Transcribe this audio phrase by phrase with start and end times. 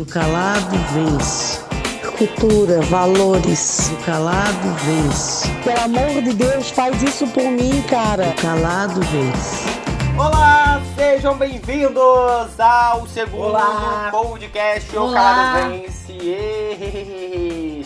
[0.00, 1.60] O calado vence.
[2.16, 3.90] Cultura, valores.
[3.92, 5.46] O calado vence.
[5.62, 8.28] Pelo amor de Deus, faz isso por mim, cara.
[8.30, 9.68] O calado vence.
[10.16, 10.49] Olá,
[11.00, 14.10] sejam bem-vindos ao segundo Olá.
[14.10, 16.12] podcast O Vence.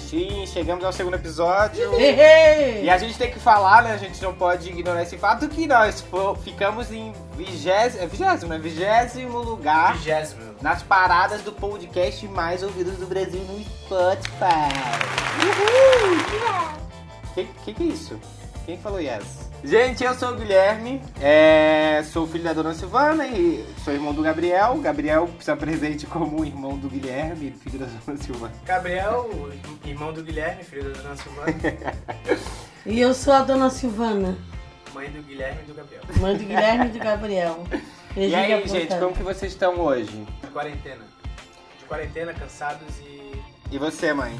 [0.01, 1.93] Sim, chegamos ao segundo episódio.
[1.97, 3.93] E a gente tem que falar, né?
[3.93, 6.05] A gente não pode ignorar esse fato que nós
[6.43, 8.59] ficamos em vigésimo, é vigésimo, né?
[8.59, 10.57] Vigésimo lugar Vigésimo.
[10.61, 14.75] nas paradas do podcast mais ouvidos do Brasil no Spotify.
[15.39, 16.19] Uhul!
[17.33, 18.19] Que, que que é isso?
[18.67, 19.54] Quem falou yes?
[19.65, 24.21] Gente, eu sou o Guilherme, é, sou filho da dona Silvana e sou irmão do
[24.21, 24.77] Gabriel.
[24.77, 28.53] Gabriel se apresente como o irmão do Guilherme, filho da dona Silvana.
[28.67, 29.51] Gabriel,
[29.87, 31.55] irmão do Guilherme, filho da dona Silvana,
[32.85, 34.37] E eu sou a dona Silvana,
[34.93, 36.03] mãe do Guilherme e do Gabriel.
[36.21, 37.65] mãe do Guilherme e do Gabriel.
[38.17, 40.25] E Beijinho aí, gente, como que vocês estão hoje?
[40.41, 41.03] De quarentena.
[41.81, 43.43] De quarentena, cansados e.
[43.73, 44.39] E você, mãe?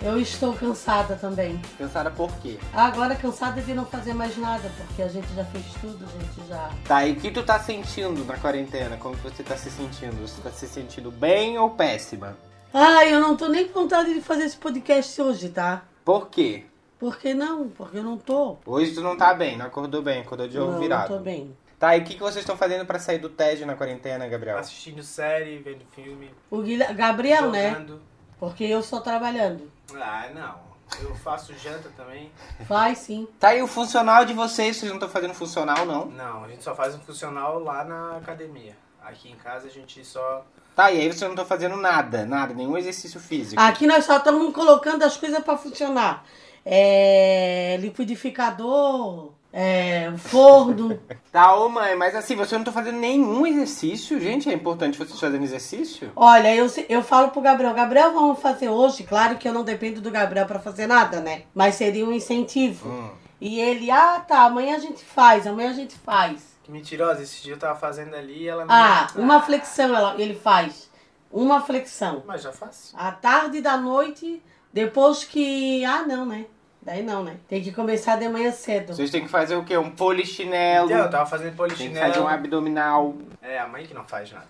[0.00, 1.60] Eu estou cansada também.
[1.76, 2.56] Cansada por quê?
[2.72, 6.48] Agora cansada de não fazer mais nada, porque a gente já fez tudo, a gente
[6.48, 6.70] já.
[6.86, 8.96] Tá, e o que tu tá sentindo na quarentena?
[8.96, 10.14] Como que você tá se sentindo?
[10.24, 12.36] Você tá se sentindo bem ou péssima?
[12.72, 15.82] Ai, eu não tô nem com vontade de fazer esse podcast hoje, tá?
[16.04, 16.64] Por quê?
[16.98, 17.68] Por que não?
[17.68, 18.56] Porque eu não tô.
[18.66, 21.10] Hoje tu não tá bem, não acordou bem, acordou de ovo virado.
[21.10, 21.56] não tô bem.
[21.76, 24.58] Tá, e o que, que vocês estão fazendo pra sair do tédio na quarentena, Gabriel?
[24.58, 27.70] Assistindo série, vendo filme, O Guilherme, Gabriel, né?
[27.70, 28.00] jogando.
[28.38, 29.70] Porque eu só trabalhando.
[29.94, 30.68] Ah, não.
[31.00, 32.32] Eu faço janta também.
[32.60, 33.28] Vai sim.
[33.38, 36.06] Tá aí o funcional de vocês, vocês não estão fazendo funcional, não?
[36.06, 38.76] Não, a gente só faz um funcional lá na academia.
[39.02, 40.44] Aqui em casa a gente só.
[40.74, 43.60] Tá, e aí vocês não estão fazendo nada, nada, nenhum exercício físico.
[43.60, 46.24] Aqui nós só estamos colocando as coisas pra funcionar.
[46.64, 50.98] É, liquidificador, é, forno.
[51.30, 54.18] Tá, ô mãe, mas assim, vocês não estão fazendo nenhum exercício?
[54.18, 56.10] Gente, é importante vocês fazerem exercício?
[56.16, 59.04] Olha, eu, eu falo pro Gabriel, Gabriel, vamos fazer hoje.
[59.04, 61.42] Claro que eu não dependo do Gabriel pra fazer nada, né?
[61.54, 62.88] Mas seria um incentivo.
[62.88, 63.10] Hum.
[63.40, 66.58] E ele, ah, tá, amanhã a gente faz, amanhã a gente faz.
[66.64, 68.72] Que mentirosa, esse dia eu tava fazendo ali e ela me.
[68.72, 70.90] Ah, uma flexão ela, ele faz.
[71.30, 72.22] Uma flexão.
[72.26, 72.96] Mas já faço.
[72.96, 74.42] À tarde da noite,
[74.72, 75.84] depois que.
[75.84, 76.46] Ah, não, né?
[76.88, 77.36] Daí não, né?
[77.46, 78.94] Tem que começar de manhã cedo.
[78.94, 79.76] Vocês têm que fazer o quê?
[79.76, 82.14] Um polichinelo, eu tava fazendo tem que polichinelo.
[82.14, 83.14] fazer um abdominal.
[83.42, 84.46] É, a mãe que não faz nada.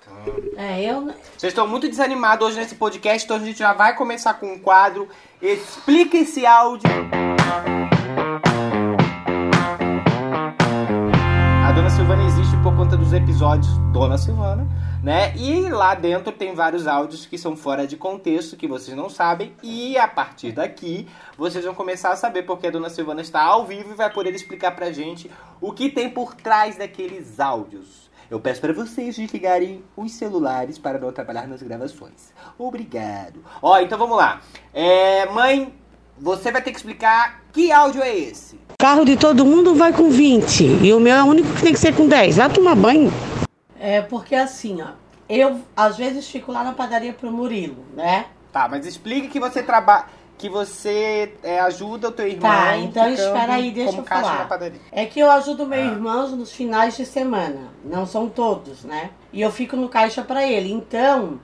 [0.57, 1.07] É, eu.
[1.37, 4.59] Vocês estão muito desanimados hoje nesse podcast, então a gente já vai começar com um
[4.61, 5.09] quadro.
[5.43, 6.89] Explica esse áudio.
[11.79, 14.67] Dona Silvana existe por conta dos episódios Dona Silvana,
[15.01, 15.33] né?
[15.37, 19.55] E lá dentro tem vários áudios que são fora de contexto, que vocês não sabem.
[19.63, 21.07] E a partir daqui,
[21.37, 24.35] vocês vão começar a saber porque a Dona Silvana está ao vivo e vai poder
[24.35, 25.31] explicar pra gente
[25.61, 28.11] o que tem por trás daqueles áudios.
[28.29, 32.35] Eu peço para vocês desligarem os celulares para não atrapalhar nas gravações.
[32.59, 33.45] Obrigado.
[33.63, 34.41] Ó, então vamos lá.
[34.75, 35.73] É, mãe,
[36.21, 38.59] você vai ter que explicar que áudio é esse.
[38.79, 40.65] Carro de todo mundo vai com 20.
[40.83, 42.37] E o meu é o único que tem que ser com 10.
[42.37, 43.13] Vai tomar banho.
[43.79, 44.89] É porque assim, ó.
[45.29, 48.27] Eu, às vezes, fico lá na padaria pro Murilo, né?
[48.51, 50.07] Tá, mas explique que você trabalha,
[50.39, 52.51] que você é, ajuda o teu irmão.
[52.51, 54.49] Tá, então espera aí, deixa eu falar.
[54.91, 57.69] É que eu ajudo meu irmão nos finais de semana.
[57.85, 59.11] Não são todos, né?
[59.33, 60.73] E eu fico no caixa pra ele.
[60.73, 61.39] Então,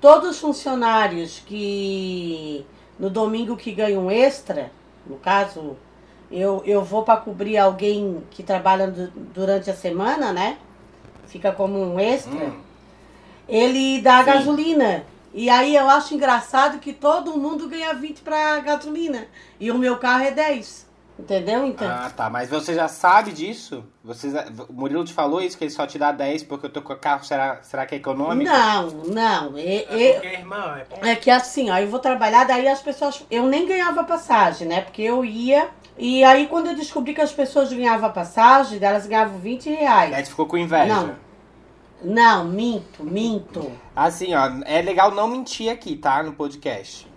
[0.00, 2.64] todos os funcionários que
[2.98, 4.70] no domingo que ganham extra,
[5.06, 5.76] no caso,
[6.30, 10.58] eu, eu vou pra cobrir alguém que trabalha du- durante a semana, né?
[11.26, 12.46] Fica como um extra.
[12.46, 12.60] Hum.
[13.48, 14.24] Ele dá Sim.
[14.26, 15.04] gasolina.
[15.32, 19.26] E aí eu acho engraçado que todo mundo ganha 20 pra gasolina.
[19.60, 20.86] E o meu carro é 10.
[21.18, 21.66] Entendeu?
[21.66, 21.88] Então.
[21.88, 23.84] Ah, tá, mas você já sabe disso?
[24.04, 26.70] Você, já- o Murilo te falou isso, que ele só te dá 10 porque o
[26.70, 28.48] teu carro será, será que é econômico?
[28.48, 29.58] Não, não.
[29.58, 32.80] E- É e- porque, irmão, é É que assim, ó, eu vou trabalhar, daí as
[32.80, 33.24] pessoas.
[33.28, 34.80] Eu nem ganhava passagem, né?
[34.82, 35.68] Porque eu ia.
[35.98, 40.28] E aí, quando eu descobri que as pessoas ganhavam passagem, elas ganhavam 20 Aí reais.
[40.28, 40.86] tu ficou com inveja.
[40.94, 41.16] Não.
[42.00, 43.72] Não, minto, minto.
[43.96, 46.22] Assim, ó, é legal não mentir aqui, tá?
[46.22, 47.08] No podcast.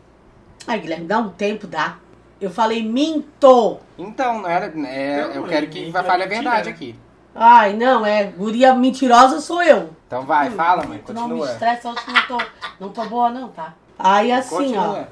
[0.65, 1.97] Ai, Guilherme, dá um tempo, dá.
[2.41, 3.77] Eu falei minto.
[3.97, 6.95] Então, não era, é, Não, eu quero que vai vai falar a verdade aqui.
[7.35, 8.23] Ai, não, é.
[8.25, 9.91] Guria mentirosa sou eu.
[10.07, 11.51] Então vai, fala, mãe, Tu não me continua.
[11.53, 12.45] estressa, eu acho que não tô,
[12.79, 13.75] não tô boa, não, tá?
[13.97, 14.57] Aí assim, ó.
[14.57, 15.09] Continua.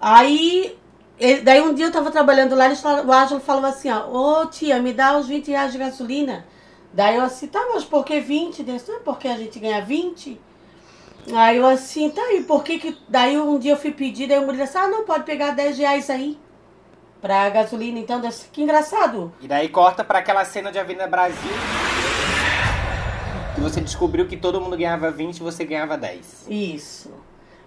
[0.00, 0.76] Aí,
[1.18, 4.08] ele- daí um dia eu tava trabalhando lá, eles falaram- o Ângelo falou assim, ó,
[4.40, 6.46] ô tia, me dá os 20 reais de gasolina.
[6.94, 8.62] Daí eu assim, tá, mas por que 20?
[8.64, 10.40] Daí, "Ah, porque a gente ganha 20?
[11.32, 12.96] Aí eu assim, tá, e por que que...
[13.06, 15.78] Daí um dia eu fui pedir, daí o mulher disse, ah, não, pode pegar 10
[15.78, 16.36] reais aí
[17.20, 17.98] pra gasolina.
[17.98, 18.20] Então,
[18.52, 19.32] que engraçado.
[19.40, 21.50] E daí corta pra aquela cena de Avenida Brasil.
[23.54, 26.46] Que você descobriu que todo mundo ganhava 20 e você ganhava 10.
[26.48, 27.10] Isso.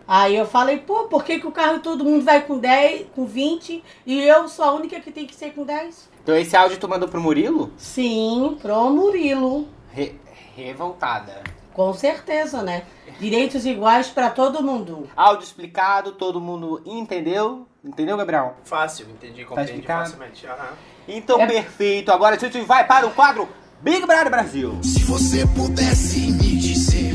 [0.08, 3.26] Aí eu falei, pô, por que, que o carro todo mundo vai com 10, com
[3.26, 6.10] 20 e eu sou a única que tem que ser com 10?
[6.22, 7.72] Então esse áudio tu mandou pro Murilo?
[7.78, 9.68] Sim, pro Murilo.
[9.92, 10.16] Re-
[10.56, 11.42] revoltada.
[11.74, 12.84] Com certeza, né?
[13.20, 15.10] Direitos iguais pra todo mundo.
[15.16, 17.66] Áudio explicado, todo mundo entendeu?
[17.84, 18.56] Entendeu, Gabriel?
[18.64, 20.06] Fácil, entendi, compreendi explicado?
[20.06, 20.48] facilmente.
[20.48, 20.70] Aham.
[21.08, 22.12] Então, É- perfeito.
[22.12, 23.48] Agora a gente vai para o quadro
[23.82, 24.80] Big Brother Brasil.
[24.82, 27.14] Se você pudesse me dizer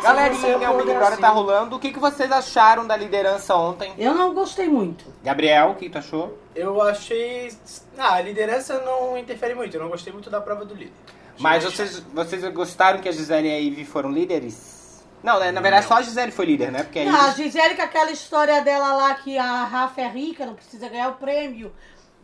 [0.00, 1.74] Galerinha, o Big Brother tá rolando.
[1.74, 3.92] O que, que vocês acharam da liderança ontem?
[3.98, 5.04] Eu não gostei muito.
[5.24, 6.38] Gabriel, o que tu achou?
[6.54, 7.52] Eu achei.
[7.98, 9.76] Ah, a liderança não interfere muito.
[9.76, 10.92] Eu não gostei muito da prova do líder.
[11.34, 14.77] Achei Mas vocês, vocês gostaram que a Gisele e a Ivy foram líderes?
[15.22, 15.50] Não, né?
[15.52, 16.82] Na verdade só a Gisele foi líder, né?
[16.84, 17.30] Porque a Ah, a.
[17.32, 21.14] Gisele com aquela história dela lá que a Rafa é rica, não precisa ganhar o
[21.14, 21.72] prêmio.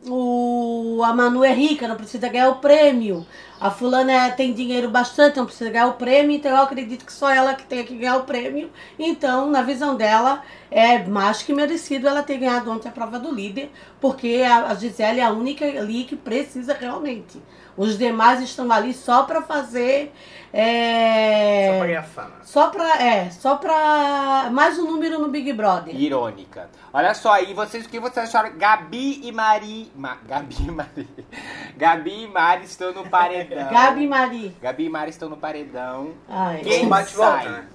[0.06, 3.26] O, a Manu é rica, não precisa ganhar o prêmio.
[3.58, 6.36] A fulana é- tem dinheiro bastante, não precisa ganhar o prêmio.
[6.36, 8.70] Então eu acredito que só ela que tem que ganhar o prêmio.
[8.98, 13.32] Então, na visão dela, é mais que merecido ela ter ganhado ontem a prova do
[13.34, 13.70] líder.
[14.00, 17.42] Porque a, a Gisele é a única ali que precisa realmente.
[17.76, 20.12] Os demais estão ali só para fazer...
[20.56, 22.32] é, Só pra ganhar fama.
[22.44, 23.02] só pra.
[23.02, 24.48] É, só pra.
[24.52, 25.92] Mais um número no Big Brother.
[25.94, 26.70] Irônica.
[26.92, 28.56] Olha só aí, vocês, o que vocês acharam?
[28.56, 29.90] Gabi e Mari...
[29.96, 30.16] Ma...
[30.28, 31.08] Gabi e Mari...
[31.76, 33.68] Gabi e Mari estão no paredão.
[33.68, 34.56] Gabi e Mari.
[34.62, 36.12] Gabi e Mari estão no paredão.
[36.28, 37.66] Ai, Quem bate volta, né?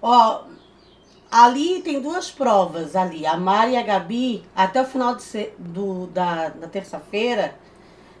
[0.00, 0.42] Ó,
[1.32, 3.26] ali tem duas provas ali.
[3.26, 7.56] A Mari e a Gabi, até o final de se- do, da, da terça-feira,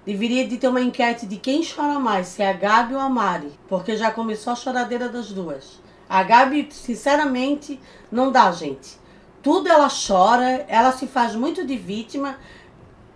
[0.08, 3.10] deveria de ter uma enquete de quem chora mais, se é a Gabi ou a
[3.10, 3.52] Mari.
[3.68, 5.82] Porque já começou a choradeira das duas.
[6.08, 7.78] A Gabi, sinceramente,
[8.10, 8.98] não dá, gente.
[9.42, 12.38] Tudo ela chora, ela se faz muito de vítima.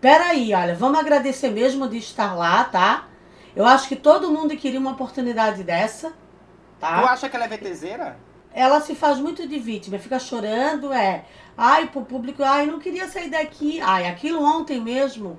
[0.03, 3.09] Peraí, olha, vamos agradecer mesmo de estar lá, tá?
[3.57, 6.13] Eu acho que todo mundo queria uma oportunidade dessa,
[6.79, 7.01] tá?
[7.01, 8.19] Tu acha que ela é VTZera?
[8.55, 11.25] ela se faz muito de vítima, fica chorando, é.
[11.57, 13.81] Ai, pro público, ai, não queria sair daqui.
[13.81, 15.39] Ai, aquilo ontem mesmo.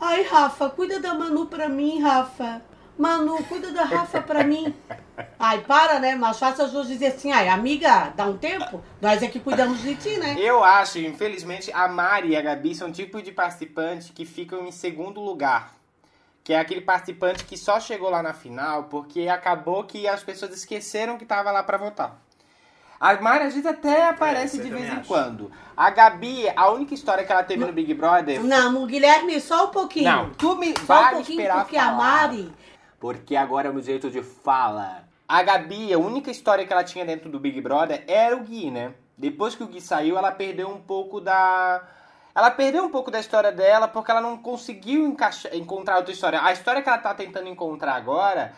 [0.00, 2.62] Ai, Rafa, cuida da Manu pra mim, Rafa.
[2.98, 4.74] Manu, cuida da Rafa pra mim.
[5.38, 6.14] Ai, para, né?
[6.14, 9.80] Mais fácil as duas dizer assim, ai, amiga, dá um tempo, nós é que cuidamos
[9.82, 10.36] de ti, né?
[10.38, 14.72] Eu acho, infelizmente, a Mari e a Gabi são tipo de participante que ficam em
[14.72, 15.74] segundo lugar.
[16.44, 20.54] Que é aquele participante que só chegou lá na final porque acabou que as pessoas
[20.54, 22.20] esqueceram que tava lá pra votar.
[22.98, 25.08] A Mari às vezes até aparece isso eu de vez em acho.
[25.08, 25.50] quando.
[25.76, 28.42] A Gabi, a única história que ela teve no Big Brother.
[28.42, 30.10] Não, o Guilherme, só um pouquinho.
[30.10, 31.96] Não, tu me Só um vai pouquinho, esperar porque a falar.
[31.96, 32.52] Mari.
[32.98, 35.04] Porque agora é o meu jeito de fala.
[35.28, 38.70] A Gabi, a única história que ela tinha dentro do Big Brother era o Gui,
[38.70, 38.92] né?
[39.18, 41.82] Depois que o Gui saiu, ela perdeu um pouco da.
[42.34, 46.40] Ela perdeu um pouco da história dela porque ela não conseguiu encaixar, encontrar outra história.
[46.42, 48.52] A história que ela tá tentando encontrar agora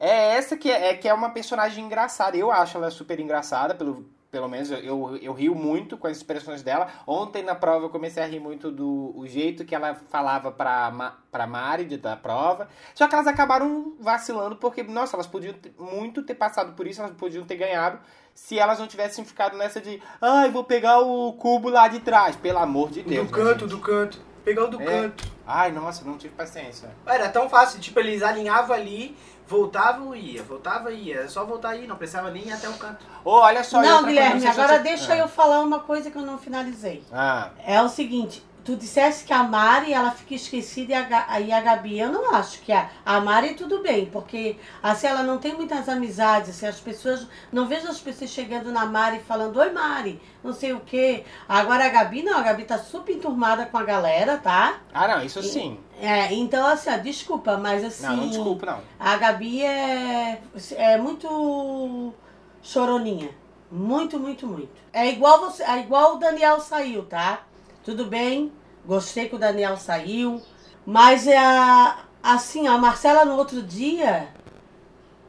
[0.00, 2.36] é essa que é, é que é uma personagem engraçada.
[2.36, 6.16] Eu acho ela super engraçada, pelo, pelo menos eu, eu, eu rio muito com as
[6.16, 6.88] expressões dela.
[7.06, 11.14] Ontem na prova eu comecei a rir muito do o jeito que ela falava pra,
[11.30, 12.68] pra Mari de- da prova.
[12.94, 17.00] Só que elas acabaram vacilando porque, nossa, elas podiam ter- muito ter passado por isso,
[17.02, 17.98] elas podiam ter ganhado
[18.32, 22.36] se elas não tivessem ficado nessa de ai, vou pegar o cubo lá de trás.
[22.36, 23.28] Pelo amor de Deus.
[23.28, 23.68] do né, canto, gente?
[23.70, 24.30] do canto.
[24.44, 24.84] Pegar o do É.
[24.86, 25.30] canto.
[25.46, 26.88] Ai, nossa, não tive paciência.
[27.04, 29.14] Era tão fácil, tipo, eles alinhavam ali,
[29.50, 31.16] voltavam e ia, voltava e ia.
[31.16, 33.04] Era só voltar aí, não precisava nem ir até o canto.
[33.24, 33.82] Ô, olha só.
[33.82, 35.16] e Não, Guilherme, agora você- deixa Ah.
[35.18, 37.02] eu falar uma coisa que eu não finalizei.
[37.12, 41.52] Ah, É o seguinte, tu disseste que a Mari, ela fica esquecida e a, e
[41.52, 41.98] a Gabi.
[41.98, 45.88] Eu não acho que a, a Mari tudo bem, porque assim ela não tem muitas
[45.88, 47.26] amizades, assim, as pessoas.
[47.50, 51.24] Não vejo as pessoas chegando na Mari e falando, oi Mari, não sei o quê.
[51.48, 54.78] Agora a Gabi não, a Gabi tá super enturmada com a galera, tá?
[54.94, 55.76] ah, não, isso sim.
[56.00, 58.06] É, então assim, ó, desculpa, mas assim.
[58.06, 58.80] Não, não desculpa, não.
[59.00, 60.40] A Gabi é,
[60.76, 62.14] é muito
[62.62, 63.30] choroninha.
[63.68, 64.70] Muito, muito, muito.
[64.92, 67.44] É igual você, é igual o Daniel saiu, tá?
[67.84, 68.52] Tudo bem,
[68.84, 70.42] gostei que o Daniel saiu,
[70.84, 74.28] mas é a, assim, a Marcela no outro dia,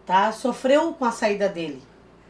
[0.05, 0.31] tá?
[0.31, 1.81] Sofreu com a saída dele.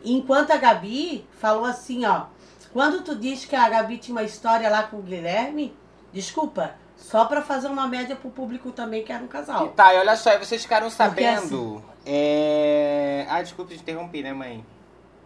[0.04, 2.26] Enquanto a Gabi falou assim, ó,
[2.74, 5.76] quando tu diz que a Gabi tinha uma história lá com o Guilherme,
[6.12, 9.70] desculpa, só pra fazer uma média pro público também que era um casal.
[9.70, 11.84] Tá, e olha só, vocês ficaram Porque sabendo.
[12.06, 13.26] É...
[13.30, 14.66] Ah, desculpa te interromper, né, mãe?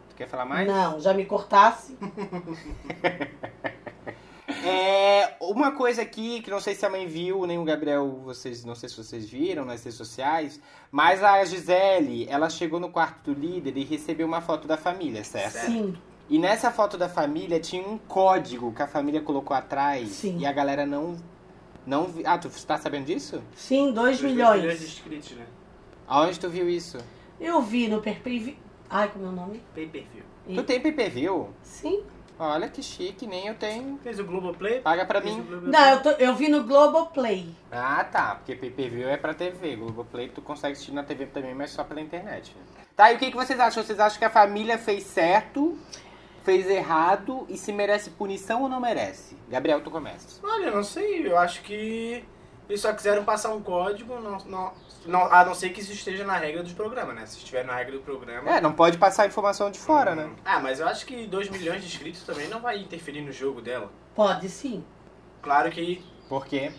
[0.09, 0.67] Tu quer falar mais?
[0.67, 1.97] Não, já me cortasse.
[4.67, 8.65] É, uma coisa aqui que não sei se a mãe viu, nem o Gabriel, vocês,
[8.65, 10.59] não sei se vocês viram nas redes sociais,
[10.91, 15.23] mas a Gisele, ela chegou no quarto do líder e recebeu uma foto da família,
[15.23, 15.65] certo?
[15.65, 15.95] Sim.
[16.27, 20.39] E nessa foto da família tinha um código que a família colocou atrás Sim.
[20.39, 21.15] e a galera não
[21.85, 22.25] não vi...
[22.25, 23.43] Ah, tu tá sabendo disso?
[23.55, 24.61] Sim, 2 Dois milhões.
[24.61, 25.45] milhões de inscritos, né?
[26.07, 26.97] Aonde tu viu isso?
[27.39, 28.57] Eu vi no Perpei.
[28.89, 29.61] Ai, como é o nome?
[29.73, 30.23] Pay per view.
[30.55, 31.49] Tu tem pay-per-view?
[31.63, 32.03] Sim.
[32.37, 33.97] Olha que chique, nem eu tenho.
[34.03, 34.81] Fez o Globoplay?
[34.81, 35.45] Paga pra Fez mim.
[35.63, 37.47] Não, eu, tô- eu vi no Globoplay.
[37.71, 38.35] Ah, tá.
[38.35, 39.75] Porque pay-per-view é pra TV.
[39.77, 42.55] Globoplay tu consegue assistir na TV também, mas só pela internet.
[42.95, 43.83] Tá, e o que, que vocês acham?
[43.83, 45.77] Vocês acham que a família fez certo,
[46.43, 49.37] fez errado e se merece punição ou não merece?
[49.49, 50.39] Gabriel, tu começa.
[50.45, 51.25] Olha, eu não sei.
[51.27, 52.23] Eu acho que
[52.69, 54.73] eles só quiseram passar um código, não, não,
[55.05, 57.25] não- a não ser que isso esteja na regra dos programas, né?
[57.25, 58.49] Se estiver na regra do programa.
[58.49, 60.29] É, não pode passar informação de fora, né?
[60.43, 63.61] Ah, mas eu acho que 2 milhões de inscritos também não vai interferir no jogo
[63.61, 63.91] dela.
[64.15, 64.83] Pode sim.
[65.41, 66.71] Claro que Por quê?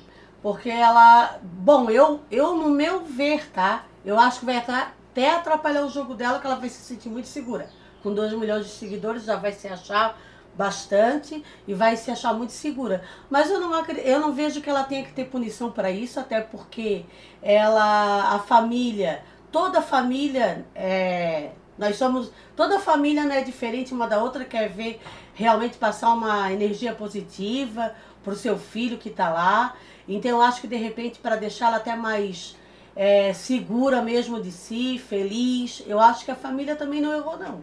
[0.42, 1.38] Porque ela.
[1.42, 3.84] Bom, eu, eu no meu ver, tá?
[4.04, 7.28] Eu acho que vai até atrapalhar o jogo dela, que ela vai se sentir muito
[7.28, 7.68] segura.
[8.02, 10.16] Com 2 milhões de seguidores, já vai se achar
[10.56, 13.02] bastante e vai se achar muito segura.
[13.28, 16.40] Mas eu não, eu não vejo que ela tenha que ter punição para isso, até
[16.40, 17.04] porque
[17.42, 19.22] ela, a família,
[19.52, 25.00] toda família, é, nós somos, toda família não é diferente uma da outra, quer ver
[25.34, 27.94] realmente passar uma energia positiva
[28.24, 29.76] para o seu filho que está lá.
[30.08, 32.56] Então eu acho que de repente para deixá-la até mais
[32.94, 37.62] é, segura mesmo de si, feliz, eu acho que a família também não errou não.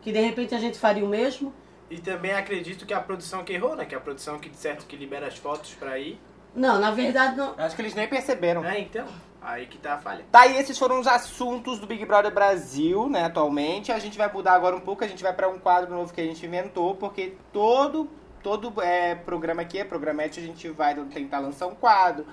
[0.00, 1.52] Que de repente a gente faria o mesmo.
[1.90, 3.84] E também acredito que a produção que errou, né?
[3.84, 6.20] Que é a produção que de certo que libera as fotos pra ir.
[6.54, 7.54] Não, na verdade não.
[7.58, 8.64] Acho que eles nem perceberam.
[8.64, 9.06] É, então.
[9.42, 10.24] Aí que tá a falha.
[10.30, 13.90] Tá, e esses foram os assuntos do Big Brother Brasil, né, atualmente.
[13.90, 16.20] A gente vai mudar agora um pouco, a gente vai pra um quadro novo que
[16.20, 18.08] a gente inventou, porque todo
[18.42, 22.26] todo é, programa aqui é programete, a gente vai tentar lançar um quadro.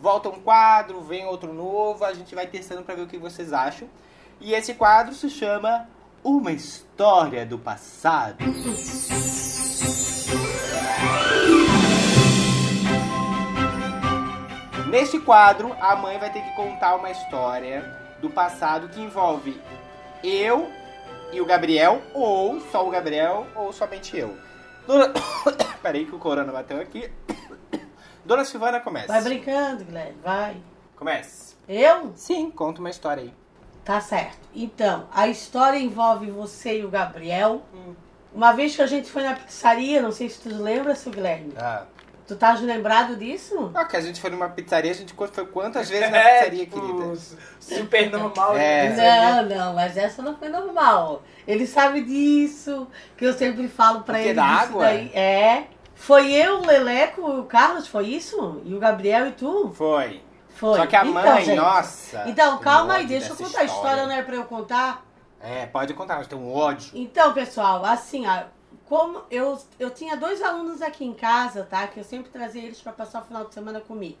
[0.00, 3.52] Volta um quadro, vem outro novo, a gente vai testando pra ver o que vocês
[3.52, 3.88] acham.
[4.40, 5.88] E esse quadro se chama
[6.22, 8.44] Uma História do Passado.
[14.90, 17.82] Neste quadro, a mãe vai ter que contar uma história
[18.20, 19.60] do passado que envolve
[20.24, 20.68] eu
[21.32, 24.36] e o Gabriel, ou só o Gabriel, ou somente eu.
[24.86, 25.12] Dona...
[25.82, 27.10] Peraí que o corona bateu aqui.
[28.24, 29.06] Dona Silvana, comece.
[29.06, 30.56] Vai brincando, Guilherme, vai.
[30.96, 31.54] Comece.
[31.68, 32.12] Eu?
[32.16, 33.34] Sim, conta uma história aí.
[33.88, 34.36] Tá certo.
[34.54, 37.62] Então, a história envolve você e o Gabriel.
[38.34, 41.54] Uma vez que a gente foi na pizzaria, não sei se tu lembra, seu Guilherme.
[41.56, 41.84] Ah.
[42.26, 43.70] Tu tá lembrado disso?
[43.74, 46.66] Ah, que a gente foi numa pizzaria, a gente foi quantas vezes na É, pizzaria,
[46.66, 47.16] tipo, querida?
[47.58, 48.58] Super normal.
[48.58, 48.90] É.
[48.90, 49.42] né?
[49.42, 51.22] Não, não, mas essa não foi normal.
[51.46, 54.34] Ele sabe disso, que eu sempre falo pra O quê, ele.
[54.34, 54.84] da disso água?
[54.84, 55.10] daí.
[55.14, 55.64] É.
[55.94, 58.60] Foi eu, o Leleco, o Carlos, foi isso?
[58.66, 59.72] E o Gabriel e tu?
[59.74, 60.20] Foi.
[60.58, 60.76] Foi.
[60.76, 62.24] Só que a Então, mãe, gente, nossa.
[62.26, 65.06] Então, calma aí, deixa eu contar a história, não é pra eu contar?
[65.40, 66.90] É, pode contar, mas tem um ódio.
[66.94, 68.42] Então, pessoal, assim, ó,
[68.84, 71.86] como eu, eu tinha dois alunos aqui em casa, tá?
[71.86, 74.18] Que eu sempre trazia eles para passar o final de semana comigo.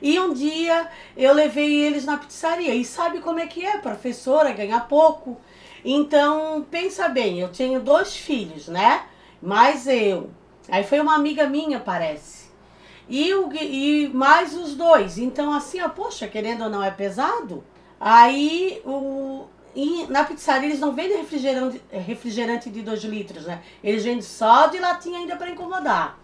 [0.00, 2.72] E um dia eu levei eles na pizzaria.
[2.72, 3.78] E sabe como é que é?
[3.78, 5.40] Professora, ganha pouco.
[5.84, 9.06] Então, pensa bem, eu tenho dois filhos, né?
[9.42, 10.30] Mais eu.
[10.68, 12.41] Aí foi uma amiga minha, parece.
[13.08, 15.18] E, o, e mais os dois.
[15.18, 17.64] Então, assim, ó, poxa, querendo ou não, é pesado.
[18.00, 23.62] Aí, o, e na pizzaria eles não vendem refrigerante, refrigerante de 2 litros, né?
[23.82, 26.18] Eles vendem só de latinha ainda para incomodar.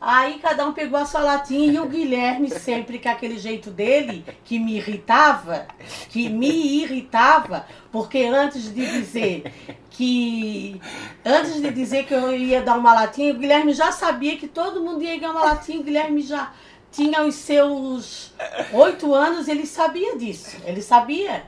[0.00, 4.24] Aí cada um pegou a sua latinha e o Guilherme, sempre com aquele jeito dele,
[4.44, 5.66] que me irritava,
[6.10, 10.80] que me irritava, porque antes de dizer que.
[11.24, 14.82] Antes de dizer que eu ia dar uma latinha, o Guilherme já sabia que todo
[14.82, 16.52] mundo ia ganhar uma latinha, o Guilherme já
[16.90, 18.32] tinha os seus
[18.72, 20.56] oito anos, ele sabia disso.
[20.64, 21.44] Ele sabia.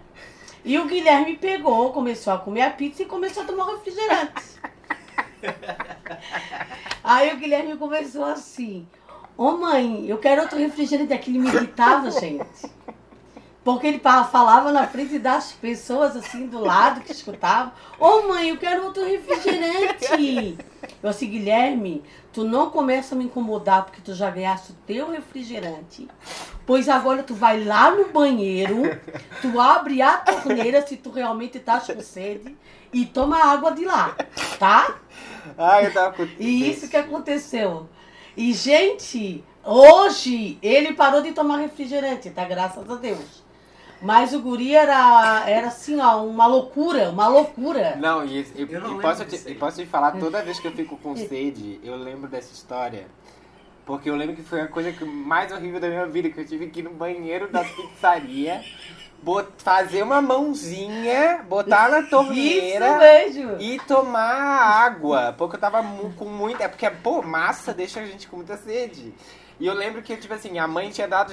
[0.65, 4.43] E o Guilherme pegou, começou a comer a pizza e começou a tomar refrigerante.
[7.05, 8.87] Aí o Guilherme começou assim:
[9.37, 11.13] Ô mãe, eu quero outro refrigerante.
[11.13, 12.71] Aquilo me irritava, gente.
[13.67, 18.57] Porque ele falava na frente das pessoas assim do lado que escutavam: Ô mãe, eu
[18.59, 20.57] quero outro refrigerante.
[21.03, 25.11] Eu assim, Guilherme, tu não começa a me incomodar porque tu já ganhaste o teu
[25.11, 26.07] refrigerante.
[26.65, 28.83] Pois agora tu vai lá no banheiro,
[29.43, 32.57] tu abre a torneira se tu realmente estás com sede
[32.93, 34.15] e toma água de lá,
[34.61, 34.97] tá?
[35.59, 36.23] Ai, eu tava com...
[36.39, 37.89] E isso que aconteceu.
[38.37, 42.45] E, gente, hoje ele parou de tomar refrigerante, tá?
[42.45, 43.46] Graças a Deus.
[44.07, 47.97] Mas o guri era, era assim, ó, uma loucura, uma loucura.
[47.97, 50.69] Não, e, e- Eu não e posso, te, e posso te falar, toda vez que
[50.69, 53.07] eu fico com sede, eu lembro dessa história.
[53.85, 56.47] Porque eu lembro que foi a coisa que mais horrível da minha vida, que eu
[56.47, 58.61] tive que ir no banheiro da pizzaria,
[59.23, 62.99] bot- fazer uma mãozinha, botar na torneira
[63.61, 64.21] e tomar
[64.85, 65.35] água.
[65.39, 66.65] Porque eu tava mu- com muita.
[66.65, 69.13] É porque, pô, massa deixa a gente com muita sede.
[69.59, 71.33] E eu lembro que, tipo assim, a mãe tinha dado.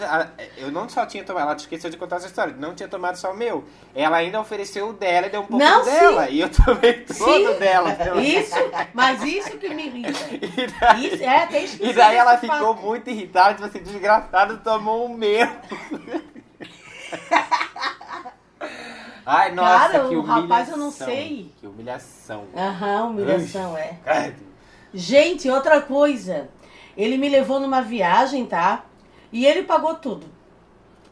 [0.57, 3.31] Eu não só tinha tomado, ela esqueceu de contar essa história, não tinha tomado só
[3.33, 3.65] o meu.
[3.93, 6.27] Ela ainda ofereceu o dela e deu um pouco Não, dela.
[6.27, 6.33] sim.
[6.33, 7.13] E eu tomei todo
[7.53, 7.59] Sim.
[7.59, 7.89] dela.
[8.23, 8.55] Isso,
[8.93, 10.19] mas isso que me irrita.
[10.79, 12.81] Daí, Isso, é, tem e daí ela ficou fato.
[12.85, 15.45] muito irritada, tipo assim, desgraçado, tomou o meu.
[19.25, 20.41] Ai, nossa, Cara, que humilhação.
[20.41, 21.51] rapaz, eu não sei.
[21.59, 22.45] Que humilhação.
[22.55, 23.97] Aham, humilhação, é.
[24.93, 26.49] Gente, outra coisa.
[26.97, 28.83] Ele me levou numa viagem, tá?
[29.31, 30.27] E ele pagou tudo.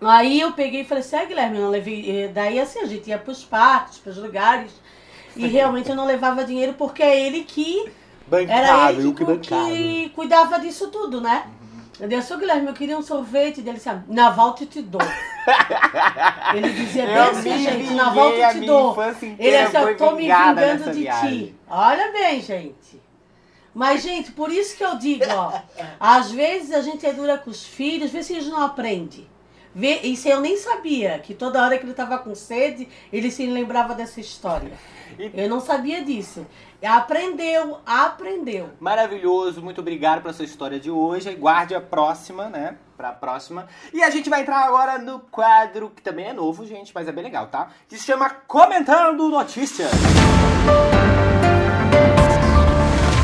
[0.01, 2.23] Aí eu peguei e falei assim, ah, Guilherme, eu não levei.
[2.23, 4.71] eh, Daí assim, a gente ia pros parques, pros lugares.
[5.35, 7.91] E realmente eu não levava dinheiro porque é ele que.
[8.51, 9.47] Era ele que que,
[10.05, 11.45] que cuidava disso tudo, né?
[11.99, 15.01] Eu disse, Guilherme, eu queria um sorvete dele, assim, na volta eu te dou.
[16.55, 18.95] Ele dizia bem assim, me gente, na volta eu te dou.
[19.37, 21.39] Ele assim, foi eu tô me vingando de viagem.
[21.45, 21.55] ti.
[21.69, 23.01] Olha bem, gente.
[23.73, 25.59] Mas, gente, por isso que eu digo, ó.
[25.99, 29.29] às vezes a gente é dura com os filhos, vê se eles não aprendem.
[29.73, 33.45] Vê, isso eu nem sabia, que toda hora que ele tava com sede, ele se
[33.45, 34.73] lembrava dessa história.
[35.33, 36.45] Eu não sabia disso.
[36.83, 38.71] Aprendeu, aprendeu.
[38.79, 41.33] Maravilhoso, muito obrigado pela sua história de hoje.
[41.35, 42.77] Guarde a próxima, né?
[42.97, 43.67] Pra próxima.
[43.93, 47.11] E a gente vai entrar agora no quadro, que também é novo, gente, mas é
[47.11, 47.69] bem legal, tá?
[47.87, 49.91] Que se chama Comentando Notícias.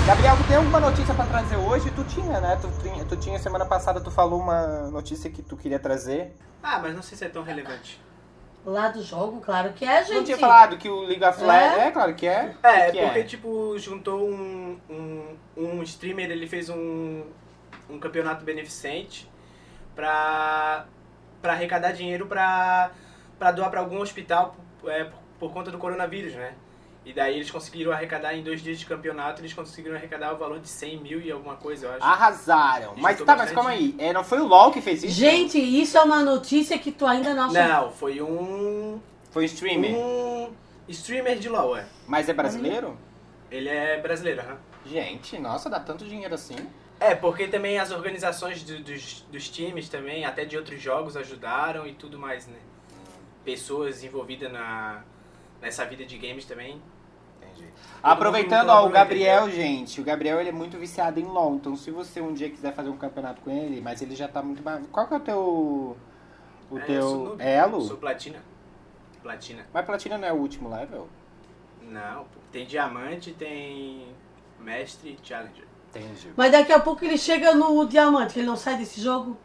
[0.08, 1.92] Gabriel, tu tem alguma notícia pra trazer hoje?
[1.92, 2.58] Tu tinha, né?
[2.62, 6.34] Tu, tinha- tu tinha semana passada, tu falou uma notícia que tu queria trazer.
[6.64, 8.00] Ah, mas não sei se é tão relevante.
[8.66, 10.18] Lá do jogo, claro que é, Tu gente.
[10.18, 11.78] não tinha falado que o League of Legends...
[11.78, 11.88] É?
[11.88, 12.56] É, claro que é.
[12.64, 13.24] É, que porque, é?
[13.24, 17.24] tipo, juntou um, um, um streamer, ele fez um,
[17.90, 19.30] um campeonato beneficente
[19.96, 20.86] pra,
[21.42, 22.92] pra arrecadar dinheiro pra,
[23.38, 26.54] pra doar pra algum hospital é, por, por conta do coronavírus, né?
[27.08, 30.60] E daí eles conseguiram arrecadar em dois dias de campeonato, eles conseguiram arrecadar o valor
[30.60, 32.04] de 100 mil e alguma coisa, eu acho.
[32.04, 32.96] Arrasaram.
[32.98, 33.56] Mas Juntou tá, mas bastante.
[33.56, 33.96] calma aí.
[33.98, 35.16] É, não foi o LoL que fez isso?
[35.16, 37.54] Gente, isso é uma notícia que tu ainda não achou.
[37.64, 39.00] Não, foi um,
[39.32, 39.96] Foi um streamer.
[39.96, 40.52] um
[40.90, 41.86] streamer de LoL, é.
[42.06, 42.98] Mas é brasileiro?
[43.50, 44.58] Ele é brasileiro, aham.
[44.86, 46.58] Gente, nossa, dá tanto dinheiro assim.
[47.00, 51.88] É, porque também as organizações do- dos, dos times também, até de outros jogos, ajudaram
[51.88, 52.58] e tudo mais, né?
[53.46, 55.04] Pessoas envolvidas na,
[55.62, 56.82] nessa vida de games também.
[57.63, 61.76] Todo Aproveitando, ó, o Gabriel, gente, o Gabriel ele é muito viciado em LoL, então
[61.76, 64.63] se você um dia quiser fazer um campeonato com ele, mas ele já tá muito.
[64.91, 65.98] Qual que é o teu...
[66.70, 67.43] O É, eu sou teu noob.
[67.43, 67.82] elo?
[67.82, 68.43] Sou platina.
[69.22, 69.65] Platina.
[69.74, 71.10] Mas platina não é o último level?
[71.82, 74.08] Não, tem diamante, tem
[74.60, 75.67] mestre e challenger.
[75.89, 76.32] Entendi.
[76.36, 79.38] Mas daqui a pouco ele chega no diamante, que ele não sai desse jogo.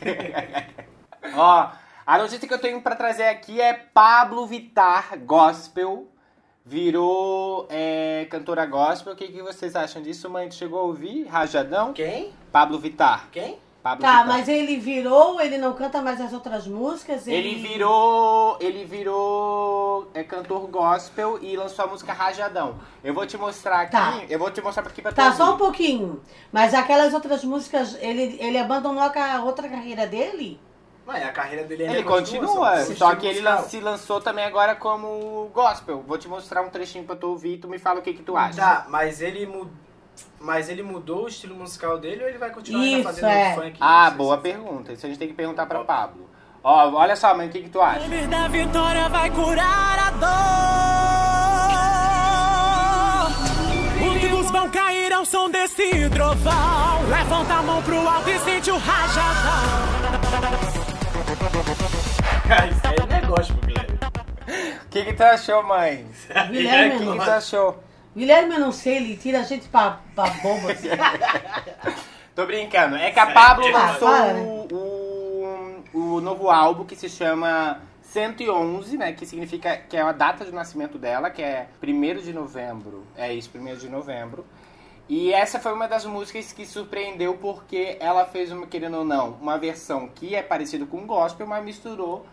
[1.34, 1.70] Ó,
[2.06, 6.06] a notícia que eu tenho pra trazer aqui é Pablo Vittar Gospel
[6.68, 9.14] virou é, cantora gospel.
[9.14, 10.48] O que, que vocês acham disso, mãe?
[10.50, 11.24] Tu chegou a ouvir?
[11.24, 11.94] Rajadão?
[11.94, 12.30] Quem?
[12.52, 13.28] Pablo Vittar.
[13.32, 13.58] Quem?
[13.82, 14.26] Pablo Tá, Vittar.
[14.26, 17.26] mas ele virou, ele não canta mais as outras músicas?
[17.26, 18.58] Ele virou.
[18.60, 22.74] Ele virou é, cantor gospel e lançou a música Rajadão.
[23.02, 23.92] Eu vou te mostrar aqui.
[23.92, 24.20] Tá.
[24.28, 25.58] Eu vou te mostrar aqui pra tu Tá, só um ouvir.
[25.58, 26.20] pouquinho.
[26.52, 30.60] Mas aquelas outras músicas, ele, ele abandonou a outra carreira dele?
[31.08, 33.70] Ué, a carreira dele ainda Ele continua, só- só que ele lan- musical.
[33.70, 36.04] se lançou também agora como gospel.
[36.06, 38.22] Vou te mostrar um trechinho pra tu ouvir e tu me fala o que, que
[38.22, 38.60] tu acha.
[38.60, 39.70] Tá, mas ele mudou.
[40.40, 43.54] Mas ele mudou o estilo musical dele ou ele vai continuar ainda Isso, fazendo é.
[43.54, 43.78] funk?
[43.80, 44.92] Ah, boa se- pergunta.
[44.92, 46.28] Isso a gente tem que perguntar pra Pablo.
[46.62, 48.00] Ó, olha só, mãe, o que, que tu acha?
[48.00, 50.10] nome da vitória vai curar a
[53.98, 54.08] dor.
[54.12, 57.02] Últimos vão cair ao som desse trovão.
[57.08, 59.78] Levanta a mão pro alto e sente o rajadão.
[62.48, 63.98] Cara, isso aí é negócio, Guilherme.
[64.84, 66.06] O que, que tu achou, mãe?
[66.50, 67.84] Guilherme, O que, que tu achou?
[68.16, 70.70] Guilherme, eu não sei, ele tira a gente pra, pra bobo.
[70.70, 70.88] assim.
[72.34, 72.96] Tô brincando.
[72.96, 74.32] É que a Pablo Ah, lançou né?
[74.72, 79.12] o, o, o novo álbum que se chama 111, né?
[79.12, 83.04] Que significa que é a data de nascimento dela, que é 1 de novembro.
[83.14, 84.46] É isso, 1 de novembro.
[85.06, 89.32] E essa foi uma das músicas que surpreendeu porque ela fez, uma, querendo ou não,
[89.40, 92.26] uma versão que é parecida com gospel, mas misturou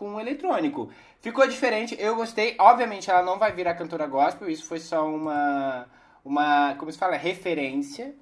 [0.00, 0.88] com o eletrônico.
[1.20, 2.56] Ficou diferente, eu gostei.
[2.58, 5.86] Obviamente ela não vai virar cantora gospel, isso foi só uma,
[6.24, 8.14] uma como se fala, referência.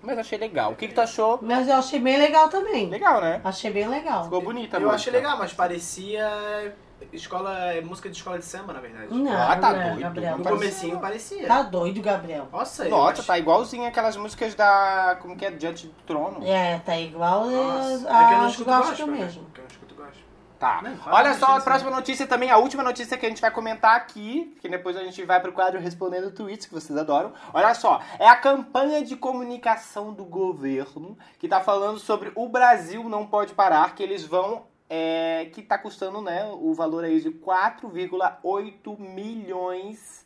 [0.00, 0.70] Mas achei legal.
[0.72, 1.40] O que, que tu achou?
[1.42, 2.88] Mas eu achei bem legal também.
[2.88, 3.40] Legal, né?
[3.42, 4.24] Achei bem legal.
[4.24, 6.72] Ficou bonita, Eu achei legal, mas parecia
[7.12, 9.12] escola, música de escola de samba, na verdade.
[9.12, 10.00] Não, Ah, tá né, doido.
[10.00, 10.38] Gabriel.
[10.38, 11.46] No Não comecinho parecia.
[11.48, 12.46] Tá doido, Gabriel.
[12.52, 15.18] Nossa, Nossa, tá igualzinho aquelas músicas da.
[15.20, 15.50] Como que é?
[15.50, 16.46] Diante do Trono.
[16.46, 19.18] É, tá igual Nossa, a, é que eu não escuto gospel gospel, né?
[19.18, 19.44] mesmo.
[19.52, 20.22] Que eu não escuto gospel.
[20.64, 20.80] Tá.
[20.80, 21.60] Não, Olha só, a notícia.
[21.60, 25.04] próxima notícia também, a última notícia que a gente vai comentar aqui, que depois a
[25.04, 27.34] gente vai pro quadro respondendo tweets que vocês adoram.
[27.52, 33.06] Olha só, é a campanha de comunicação do governo que tá falando sobre o Brasil
[33.10, 34.62] não pode parar, que eles vão.
[34.88, 40.23] é, que tá custando, né, o valor aí de 4,8 milhões.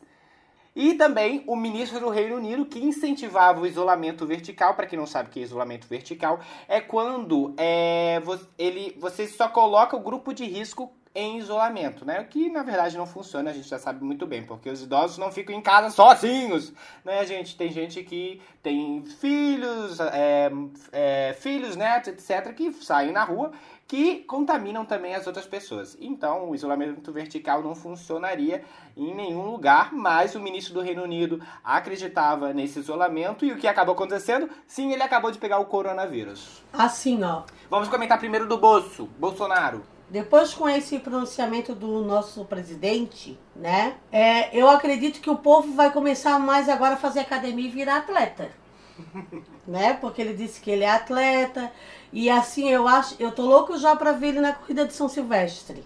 [0.75, 4.75] E também o ministro do Reino Unido que incentivava o isolamento vertical.
[4.75, 8.21] Para quem não sabe o que é isolamento vertical, é quando é,
[8.57, 12.19] ele, você só coloca o grupo de risco em isolamento, né?
[12.21, 15.17] O que na verdade não funciona, a gente já sabe muito bem, porque os idosos
[15.17, 16.71] não ficam em casa sozinhos,
[17.03, 17.57] né, gente?
[17.57, 20.51] Tem gente que tem filhos, é,
[20.91, 23.51] é, filhos, netos, etc., que saem na rua
[23.89, 25.97] que contaminam também as outras pessoas.
[25.99, 28.63] Então, o isolamento vertical não funcionaria
[28.95, 33.67] em nenhum lugar, mas o ministro do Reino Unido acreditava nesse isolamento e o que
[33.67, 34.47] acabou acontecendo?
[34.67, 36.63] Sim, ele acabou de pegar o coronavírus.
[36.71, 37.41] Assim, ó.
[37.67, 39.83] Vamos comentar primeiro do Bolso, Bolsonaro.
[40.09, 43.95] Depois com esse pronunciamento do nosso presidente, né?
[44.11, 47.97] É, eu acredito que o povo vai começar mais agora a fazer academia e virar
[47.97, 48.49] atleta.
[49.67, 49.93] né?
[49.93, 51.71] Porque ele disse que ele é atleta.
[52.11, 53.15] E assim, eu acho.
[53.19, 55.83] Eu tô louco já pra ver ele na corrida de São Silvestre.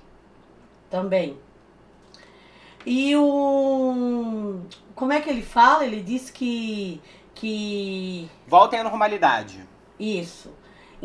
[0.90, 1.38] Também.
[2.86, 4.62] E o.
[4.96, 5.86] Como é que ele fala?
[5.86, 7.02] Ele disse que.
[7.36, 8.30] Que.
[8.48, 9.68] Voltem à normalidade.
[10.00, 10.52] Isso.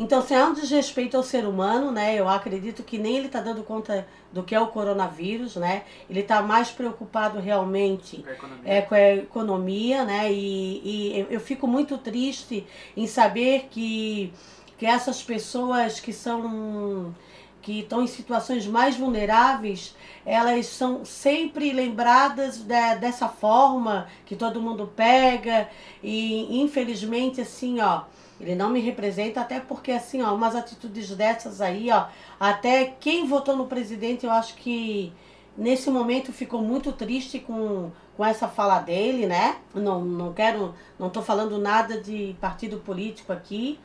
[0.00, 2.14] Então, se é um desrespeito ao ser humano, né?
[2.14, 5.82] Eu acredito que nem ele está dando conta do que é o coronavírus, né?
[6.08, 8.62] Ele está mais preocupado realmente Com a economia.
[8.72, 10.32] é, com a economia, né?
[10.32, 12.64] E, e eu- eu fico muito triste
[12.96, 14.32] em saber que,
[14.78, 17.12] que essas pessoas que são
[17.60, 24.62] que estão em situações mais vulneráveis, elas são sempre lembradas de- dessa forma que todo
[24.62, 25.68] mundo pega
[26.02, 28.02] e infelizmente assim, ó,
[28.40, 32.06] ele não me representa até porque assim, ó, umas atitudes dessas aí, ó,
[32.38, 35.12] até quem votou no presidente, eu acho que
[35.56, 39.56] nesse momento ficou muito triste com, com essa fala dele, né?
[39.74, 43.78] Não, não quero, não tô falando nada de partido político aqui,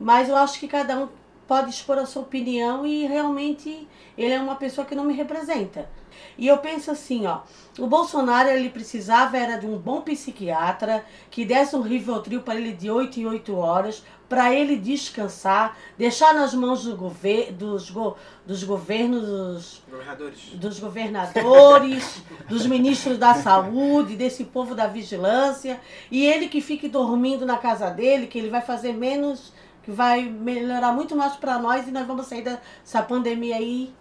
[0.00, 1.08] mas eu acho que cada um
[1.48, 5.88] pode expor a sua opinião e realmente ele é uma pessoa que não me representa.
[6.36, 7.40] E eu penso assim, ó,
[7.78, 12.72] o Bolsonaro ele precisava era de um bom psiquiatra que desse um Rivotril para ele
[12.72, 18.14] de 8 em 8 horas, para ele descansar, deixar nas mãos do gover dos, go
[18.46, 20.40] dos governos, dos, Governadores.
[20.54, 25.80] dos governadores, dos ministros da saúde, desse povo da vigilância,
[26.10, 29.52] e ele que fique dormindo na casa dele, que ele vai fazer menos,
[29.88, 33.92] vai melhorar muito mais para nós e nós vamos sair dessa pandemia aí.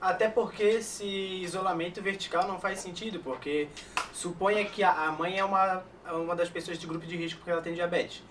[0.00, 3.68] Até porque esse isolamento vertical não faz sentido, porque
[4.12, 7.50] suponha que a mãe é uma, é uma das pessoas de grupo de risco porque
[7.50, 8.22] ela tem diabetes.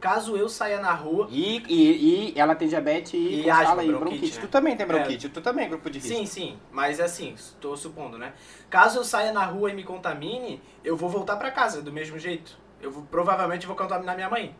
[0.00, 1.28] Caso eu saia na rua.
[1.30, 4.34] E, e, e ela tem diabetes e, E asma, fala aí, bronquite, bronquite.
[4.36, 4.40] né?
[4.42, 4.86] Tu também tem É.
[4.86, 6.14] bronquite, tu também é grupo de risco.
[6.14, 8.34] Sim, sim, mas assim, estou supondo, né?
[8.68, 12.18] Caso eu saia na rua e me contamine, eu vou voltar pra casa do mesmo
[12.18, 12.58] jeito.
[12.82, 14.54] Eu vou, provavelmente vou contaminar minha mãe.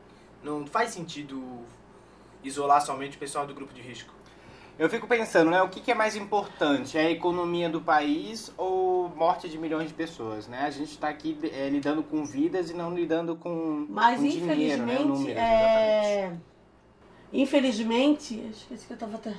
[0.44, 1.42] Não faz sentido
[2.44, 4.12] isolar somente o pessoal do grupo de risco.
[4.78, 5.62] Eu fico pensando, né?
[5.62, 6.98] O que, que é mais importante?
[6.98, 10.62] É a economia do país ou morte de milhões de pessoas, né?
[10.66, 14.46] A gente está aqui é, lidando com vidas e não lidando com, Mas com dinheiro,
[14.85, 14.94] né?
[14.94, 16.37] infelizmente, Números, é...
[17.33, 19.33] infelizmente, esqueci que eu tava até...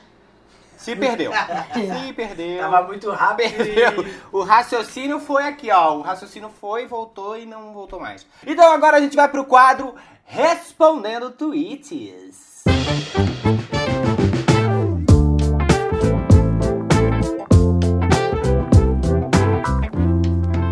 [0.78, 1.32] Se perdeu.
[1.74, 2.60] Se perdeu.
[2.60, 4.06] Tava muito rápido Perdeu.
[4.32, 5.98] O raciocínio foi aqui, ó.
[5.98, 8.26] O raciocínio foi, voltou e não voltou mais.
[8.46, 12.64] Então agora a gente vai pro quadro Respondendo Tweets.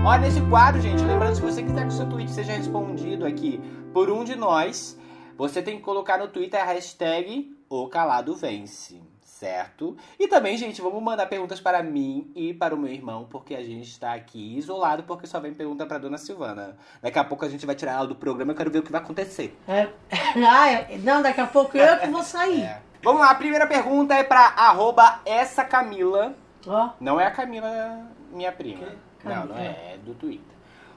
[0.06, 3.62] Olha, nesse quadro, gente, lembrando, se você quiser que o seu tweet seja respondido aqui
[3.94, 4.98] por um de nós,
[5.38, 9.02] você tem que colocar no Twitter a hashtag O Calado Vence,
[9.44, 9.98] certo?
[10.18, 13.62] E também, gente, vamos mandar perguntas para mim e para o meu irmão, porque a
[13.62, 16.78] gente está aqui isolado, porque só vem pergunta para dona Silvana.
[17.02, 18.92] Daqui a pouco a gente vai tirar ela do programa, eu quero ver o que
[18.92, 19.58] vai acontecer.
[19.68, 19.90] É...
[20.56, 22.64] Ah, é- não, daqui a pouco eu que vou sair.
[22.64, 22.82] É.
[23.04, 26.34] Vamos lá, a primeira pergunta é para arroba essa Camila.
[26.66, 28.00] Ó, Não é a Camila,
[28.32, 28.86] minha prima.
[29.20, 29.28] Que?
[29.28, 30.56] Não, não é, é do Twitter.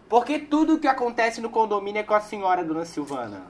[0.08, 3.42] Porque tudo que acontece no condomínio é com a senhora, dona Silvana.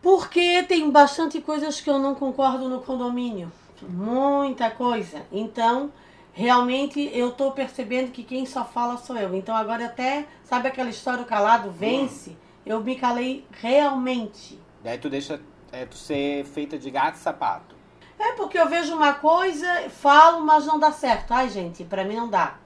[0.00, 3.50] Porque tem bastante coisas que eu não concordo no condomínio.
[3.84, 5.26] Muita coisa.
[5.30, 5.92] Então,
[6.32, 9.34] realmente eu tô percebendo que quem só fala sou eu.
[9.34, 12.36] Então agora até, sabe aquela história o calado vence?
[12.64, 14.58] Eu me calei realmente.
[14.82, 15.40] Daí tu deixa
[15.72, 17.74] é, tu ser feita de gato e sapato.
[18.18, 21.32] É porque eu vejo uma coisa, falo, mas não dá certo.
[21.32, 22.56] Ai, gente, pra mim não dá.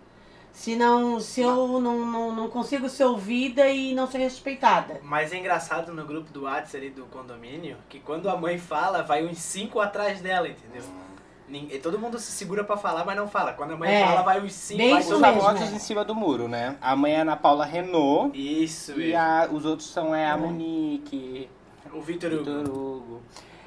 [0.52, 5.00] Se, não, se eu não, não, não consigo ser ouvida e não ser respeitada.
[5.02, 9.02] Mas é engraçado no grupo do WhatsApp ali do condomínio que quando a mãe fala,
[9.02, 10.82] vai uns cinco atrás dela, entendeu?
[11.48, 13.52] Ninguém- todo mundo se segura pra falar, mas não fala.
[13.54, 15.44] Quando a mãe É, fala, vai os cinco, isso Os todo mesmo, mundo.
[15.46, 15.76] famosos é.
[15.76, 16.76] em cima do muro, né?
[16.80, 20.36] A mãe é a Ana Paula Renault Isso, e a- os outros são é a
[20.36, 21.48] Monique,
[21.92, 22.44] O Vitor Hugo.
[22.44, 23.22] Vitor Hugo.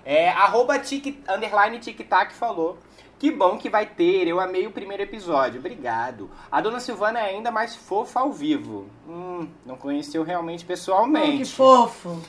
[0.06, 2.78] É, arroba tic, underline tic-tac falou.
[3.24, 6.30] Que bom que vai ter, eu amei o primeiro episódio, obrigado.
[6.52, 8.90] A dona Silvana é ainda mais fofa ao vivo.
[9.08, 11.38] Hum, não conheceu realmente Oh, pessoalmente.
[11.38, 12.22] que fofo.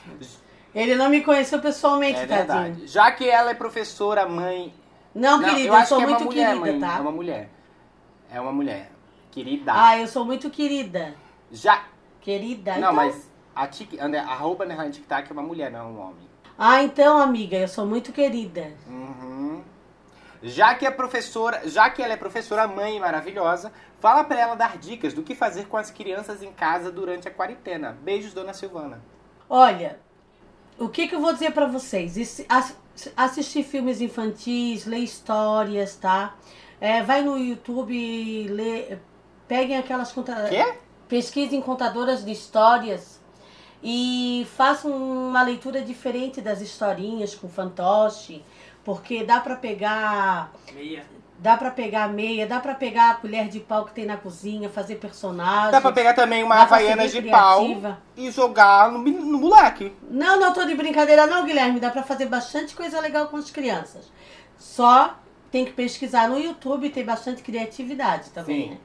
[0.73, 2.47] Ele não me conheceu pessoalmente, É tadinho.
[2.47, 2.87] verdade.
[2.87, 4.73] Já que ela é professora, mãe.
[5.13, 6.79] Não, Não, querida, eu eu, sou é muito mulher, querida, mãe.
[6.79, 6.95] tá?
[6.97, 7.49] É uma mulher.
[8.31, 8.91] É uma mulher.
[9.31, 9.73] Querida.
[9.75, 11.13] Ah, eu sou muito querida.
[11.51, 11.83] Já.
[12.21, 12.71] Querida.
[12.75, 12.93] Não, então...
[12.93, 16.25] mas a tic, under, arroba underline tic-tac é uma mulher, não é um homem.
[16.57, 18.71] Ah, então, amiga, eu sou muito querida.
[18.87, 19.24] Uhum.
[20.45, 24.77] Já que a professora, já que ela é professora mãe maravilhosa, fala pra ela dar
[24.77, 27.97] dicas do que fazer com as crianças em casa durante a quarentena.
[28.03, 29.01] Beijos, dona Silvana.
[29.49, 29.99] Olha,
[30.77, 32.45] o que, que eu vou dizer pra vocês?
[33.17, 36.35] Assistir filmes infantis, ler histórias, tá?
[36.79, 38.99] É, vai no YouTube e lê,
[39.47, 40.75] peguem aquelas conta, Quê?
[41.07, 43.19] pesquisem contadoras de histórias
[43.81, 48.43] e façam uma leitura diferente das historinhas com fantoche,
[48.85, 51.03] porque dá pra pegar Meia.
[51.37, 54.15] Dá pra pegar a meia, dá pra pegar a colher de pau que tem na
[54.15, 55.71] cozinha, fazer personagem.
[55.71, 58.01] Dá pra pegar também uma havaiana de bem pau criativa.
[58.15, 59.91] e jogar no, no moleque.
[60.09, 61.79] Não, não tô de brincadeira não, Guilherme.
[61.79, 64.09] Dá pra fazer bastante coisa legal com as crianças.
[64.57, 65.15] Só
[65.51, 68.69] tem que pesquisar no YouTube, tem bastante criatividade também, Sim.
[68.71, 68.77] né?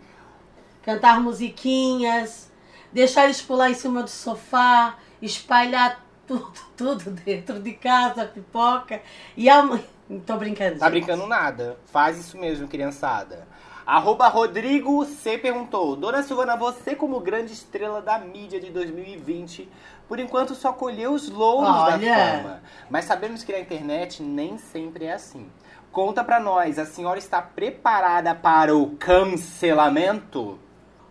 [0.83, 2.51] Cantar musiquinhas,
[2.93, 6.05] deixar eles pular em cima do sofá, espalhar
[6.39, 9.01] tudo, tudo dentro de casa, pipoca.
[9.37, 9.85] E a mãe...
[10.09, 11.05] Não tô brincando, Tá gente.
[11.05, 11.77] brincando nada.
[11.87, 13.47] Faz isso mesmo, criançada.
[13.87, 19.69] Arroba Rodrigo C perguntou: Dona Silvana, você como grande estrela da mídia de 2020,
[20.09, 21.97] por enquanto só colheu os louros Olha.
[21.99, 22.63] da fama.
[22.91, 25.49] Mas sabemos que na internet nem sempre é assim.
[25.93, 30.59] Conta pra nós, a senhora está preparada para o cancelamento?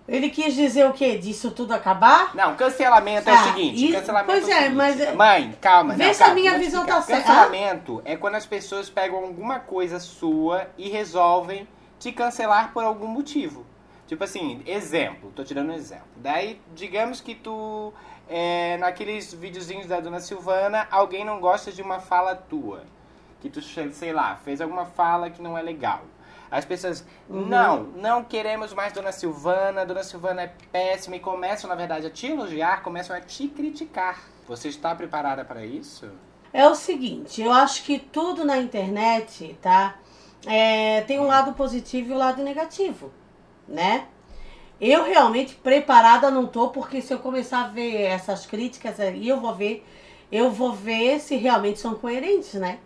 [0.10, 1.17] Ele quis dizer o quê?
[1.17, 2.36] Disso tudo acabar?
[2.36, 3.86] Não, cancelamento é o Ah, seguinte.
[3.86, 4.76] e- cancelamento pois é, o é, seguinte.
[4.76, 5.93] mas é- Mãe, calma.
[5.93, 7.00] Vê não, se a calma, minha vou te visão explicar.
[7.02, 7.24] tá certa.
[7.28, 11.67] Cancelamento é quando as pessoas pegam alguma coisa sua e resolvem
[12.00, 13.65] te cancelar por algum motivo.
[14.08, 16.08] Tipo assim, exemplo, tô tirando um exemplo.
[16.15, 17.93] Daí, digamos que tu,
[18.28, 22.84] é, naqueles videozinhos da Dona Silvana, alguém não gosta de uma fala tua.
[23.39, 26.02] Que tu, sei lá, fez alguma fala que não é legal.
[26.52, 27.46] As pessoas, Uhum.
[27.46, 32.10] não, não queremos mais Dona Silvana, Dona Silvana é péssima e começam, na verdade, a
[32.10, 34.20] te elogiar, começam a te criticar.
[34.48, 36.10] Você está preparada para isso?
[36.52, 39.96] É o seguinte, eu acho que tudo na internet, tá?
[40.48, 43.12] É, tem um lado positivo e um lado negativo,
[43.68, 44.08] né?
[44.82, 49.40] Eu realmente preparada não tô, porque se eu começar a ver essas críticas aí, eu
[49.40, 49.86] vou ver,
[50.32, 52.80] eu vou ver se realmente são coerentes, né?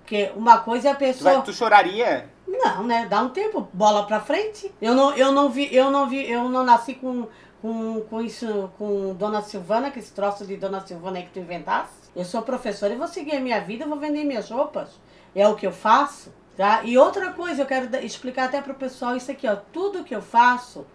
[0.00, 1.42] Porque uma coisa é a Tu, vai- pessoa.
[1.42, 2.28] tu choraria?
[2.46, 3.06] Não, né?
[3.08, 4.72] Dá um tempo, bola pra frente.
[4.80, 7.26] Eu não, eu não vi, eu não vi, eu não nasci com,
[7.60, 11.38] com, com isso, com Dona Silvana, que esse troço de Dona Silvana aí que tu
[11.38, 11.92] inventasse.
[12.14, 15.00] Eu sou professora e vou seguir a minha vida, vou vender minhas roupas.
[15.34, 16.82] É o que eu faço, tá?
[16.84, 19.56] E outra coisa, eu quero explicar até pro pessoal isso aqui, ó.
[19.56, 20.86] Tudo que eu faço,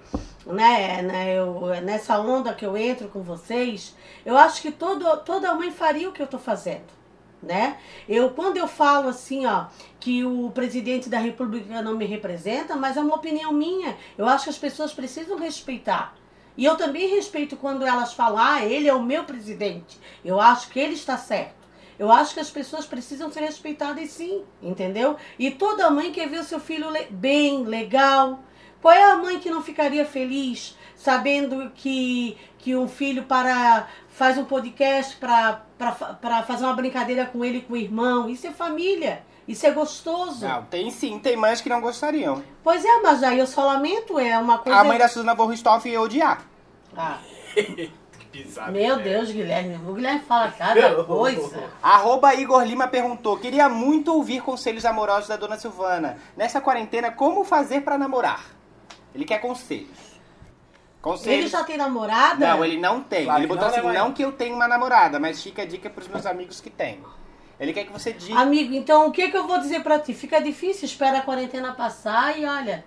[0.45, 5.53] né, né eu, nessa onda que eu entro com vocês, eu acho que todo, toda
[5.55, 6.98] mãe faria o que eu tô fazendo
[7.41, 7.78] né?
[8.08, 9.65] Eu quando eu falo assim, ó,
[9.99, 13.95] que o presidente da República não me representa, mas é uma opinião minha.
[14.17, 16.15] Eu acho que as pessoas precisam respeitar.
[16.58, 19.97] E eu também respeito quando elas falam, ah, ele é o meu presidente.
[20.25, 21.60] Eu acho que ele está certo.
[21.97, 25.17] Eu acho que as pessoas precisam ser respeitadas sim, entendeu?
[25.38, 28.39] E toda mãe quer ver o seu filho bem, legal.
[28.82, 33.88] Qual é a mãe que não ficaria feliz sabendo que, que um filho para
[34.19, 38.29] faz um podcast para fazer uma brincadeira com ele com o irmão?
[38.29, 39.23] Isso é família.
[39.47, 40.45] Isso é gostoso.
[40.45, 42.43] Não, tem sim, tem mães que não gostariam.
[42.62, 44.77] Pois é, mas aí eu só lamento, é uma coisa.
[44.77, 46.41] A mãe da Suzana von Richthofen ia odiar.
[46.97, 47.17] Ah,
[47.55, 48.73] Que bizarro.
[48.73, 49.03] meu né?
[49.03, 49.79] Deus, Guilherme.
[49.89, 51.69] O Guilherme fala cada coisa.
[51.82, 56.17] Arroba Igor Lima perguntou: Queria muito ouvir conselhos amorosos da dona Silvana.
[56.36, 58.43] Nessa quarentena, como fazer pra namorar?
[59.15, 60.08] Ele quer conselhos.
[61.01, 61.39] Conselhos.
[61.39, 62.45] Ele já tem namorada?
[62.47, 63.23] Não, ele não tem.
[63.25, 63.97] Claro ele que botou não, assim: né, mãe?
[64.01, 67.01] não que eu tenha uma namorada, mas fica a dica pros meus amigos que têm.
[67.59, 68.39] Ele quer que você diga.
[68.39, 70.13] Amigo, então o que, que eu vou dizer pra ti?
[70.13, 72.85] Fica difícil, espera a quarentena passar e olha.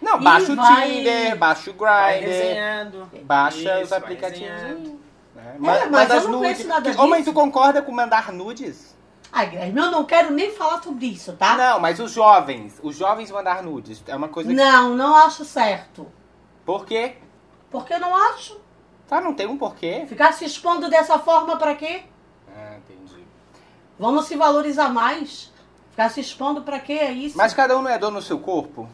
[0.00, 4.48] Não, E baixa o vai- Tinder, baixa o Grindr, baixa Isso, os aplicativos.
[4.48, 4.96] Né?
[5.36, 6.66] É, Ma- mas manda eu as não nudes.
[6.66, 7.24] mãe, disso.
[7.24, 8.96] tu concorda com mandar nudes?
[9.32, 11.56] Ai, Guilherme, eu não quero nem falar sobre isso, tá?
[11.56, 14.54] Não, mas os jovens, os jovens mandar nudes é uma coisa que...
[14.56, 16.10] Não, não acho certo.
[16.64, 17.16] Por quê?
[17.70, 18.58] Porque eu não acho.
[19.06, 20.04] Tá, não tem um porquê.
[20.08, 22.02] Ficar se expondo dessa forma pra quê?
[22.54, 23.24] Ah, entendi.
[23.98, 25.52] Vamos se valorizar mais.
[25.90, 26.92] Ficar se expondo pra quê?
[26.92, 27.36] É isso?
[27.36, 28.88] Mas cada um não é dono do seu corpo?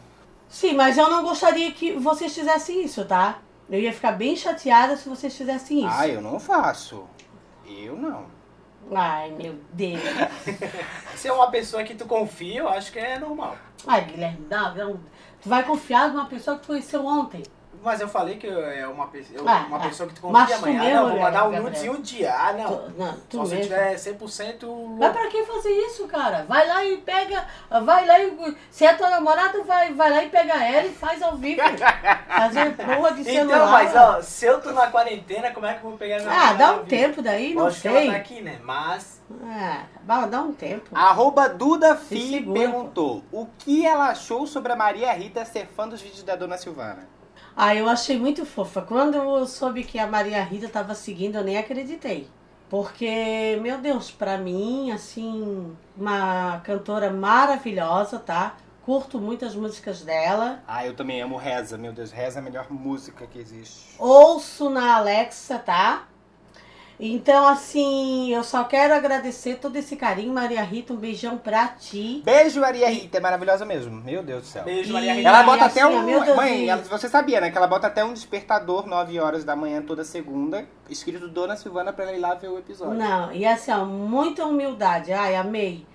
[0.47, 3.39] Sim, mas eu não gostaria que vocês fizessem isso, tá?
[3.69, 5.89] Eu ia ficar bem chateada se vocês fizessem isso.
[5.91, 7.03] Ah, eu não faço.
[7.67, 8.25] Eu não.
[8.93, 9.99] Ai, meu Deus.
[11.15, 13.57] Se é uma pessoa que tu confia, eu acho que é normal.
[13.87, 14.99] Ai, Guilherme, não, não.
[15.41, 17.41] Tu vai confiar numa pessoa que tu conheceu ontem.
[17.85, 19.79] Mas eu falei que é uma, eu- Ah, uma ah.
[19.81, 20.79] pessoa que tu confia amanhã.
[20.81, 21.63] Ah, mesmo, não, vou mandar um Gabriel.
[21.63, 22.33] nudes em um dia.
[22.33, 22.65] Ah, não.
[22.65, 23.63] Tu, não, tu Só se eu mesmo.
[23.63, 24.95] tiver 100% louco.
[24.99, 26.45] Mas pra que fazer isso, cara?
[26.49, 27.45] Vai lá e pega.
[27.83, 28.57] Vai lá e.
[28.71, 31.61] Se é tua namorada, vai, vai lá e pega ela e faz ao vivo.
[32.27, 33.55] Fazer porra de celular.
[33.55, 36.31] Então, mas ó, se eu tô na quarentena, como é que eu vou pegar minha
[36.31, 38.09] Ah, dá um tempo daí, não Lógico que ela sei.
[38.11, 38.59] tá aqui, né?
[38.63, 39.21] Mas.
[39.43, 40.89] Ah, dá- dá um tempo.
[40.93, 45.87] Arroba Duda Se Fi perguntou o que ela achou sobre a Maria Rita ser fã
[45.87, 47.07] dos vídeos da Dona Silvana.
[47.57, 48.81] Ah, eu achei muito fofa.
[48.81, 52.27] Quando eu soube que a Maria Rita tava seguindo, eu nem acreditei.
[52.69, 58.57] Porque, meu Deus, pra mim, assim, uma cantora maravilhosa, tá?
[58.83, 60.61] Curto muitas músicas dela.
[60.67, 61.77] Ah, eu também amo Reza.
[61.77, 63.95] Meu Deus, Reza é a melhor música que existe.
[63.97, 66.07] Ouço na Alexa, tá?
[66.99, 70.93] Então, assim, eu só quero agradecer todo esse carinho, Maria Rita.
[70.93, 72.21] Um beijão pra ti.
[72.23, 73.17] Beijo, Maria Rita.
[73.17, 73.91] É maravilhosa mesmo.
[74.01, 74.63] Meu Deus do céu.
[74.63, 75.27] Beijo, Maria Rita.
[75.27, 76.35] Ela bota até um.
[76.35, 77.51] Mãe, ela- você sabia, né?
[77.51, 81.91] Que ela bota até um despertador 9 horas da manhã toda segunda, escrito Dona Silvana
[81.91, 82.93] pra ela ir lá ver o episódio.
[82.95, 85.11] Não, e assim, ó, muita humildade.
[85.11, 85.85] Ai, amei.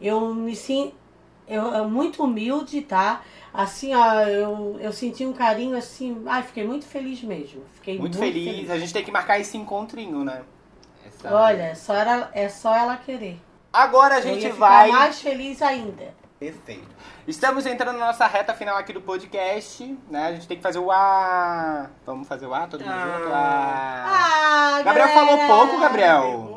[0.00, 0.94] Eu me sinto
[1.48, 3.22] eu, eu muito humilde, tá?
[3.56, 6.22] Assim, ó, eu, eu senti um carinho assim.
[6.26, 7.62] Ai, fiquei muito feliz mesmo.
[7.74, 8.68] Fiquei Muito, muito, feliz.
[8.70, 10.42] A gente tem que marcar esse encontrinho, né?
[11.06, 13.40] Essa- Olha, é só era, é só ela querer.
[13.72, 14.90] Agora a Eu gente ia ficar vai.
[14.90, 16.14] mais feliz ainda.
[16.38, 16.86] Perfeito.
[17.26, 20.26] Estamos entrando na nossa reta final aqui do podcast, né?
[20.26, 21.88] A gente tem que fazer o A.
[22.04, 23.18] Vamos fazer o A, todo mundo Ah.
[23.18, 23.32] junto?
[23.32, 24.04] A.
[24.06, 25.26] Ah, Gabriel galera!
[25.26, 26.55] falou pouco, Gabriel.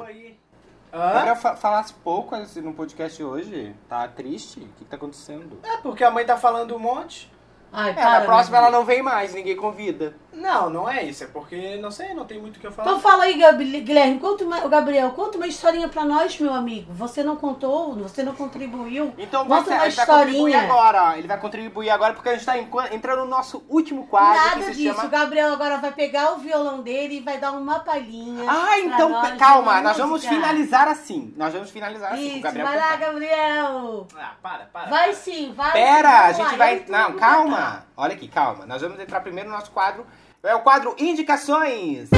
[0.92, 1.36] Hã?
[1.36, 3.76] Fa falasse pouco assim, no podcast hoje.
[3.88, 4.60] Tá triste?
[4.60, 5.60] O que, que tá acontecendo?
[5.64, 7.32] É porque a mãe tá falando um monte.
[7.72, 10.16] Ai, É, para, na próxima ela não vem mais, ninguém convida.
[10.40, 11.24] Não, não é isso.
[11.24, 12.90] É porque, não sei, não tem muito o que eu falar.
[12.90, 13.34] Então fala aí,
[13.82, 16.94] Guilherme, conta uma, o Gabriel, conta uma historinha pra nós, meu amigo.
[16.94, 19.14] Você não contou, você não contribuiu.
[19.18, 20.62] Então conta você, uma ele vai contribuir historinha.
[20.64, 21.14] agora, ó.
[21.14, 24.64] Ele vai contribuir agora porque a gente tá entrando no nosso último quadro Nada que
[24.66, 24.94] se disso.
[24.94, 25.10] O chama.
[25.10, 28.50] Gabriel agora vai pegar o violão dele e vai dar uma palhinha.
[28.50, 30.34] Ah, pra então nós calma, nós vamos música.
[30.34, 31.34] finalizar assim.
[31.36, 32.68] Nós vamos finalizar assim com o Isso, Gabriel.
[32.68, 32.96] vai lá.
[32.96, 34.08] Gabriel.
[34.18, 34.90] Ah, para, para.
[34.90, 35.14] Vai para.
[35.14, 35.72] sim, vai.
[35.74, 36.86] Pera, sim, a gente vai.
[36.88, 37.86] Não, calma.
[37.98, 38.66] Olha aqui, calma.
[38.66, 40.06] Nós vamos entrar primeiro no nosso quadro.
[40.42, 42.10] É o quadro Indicações.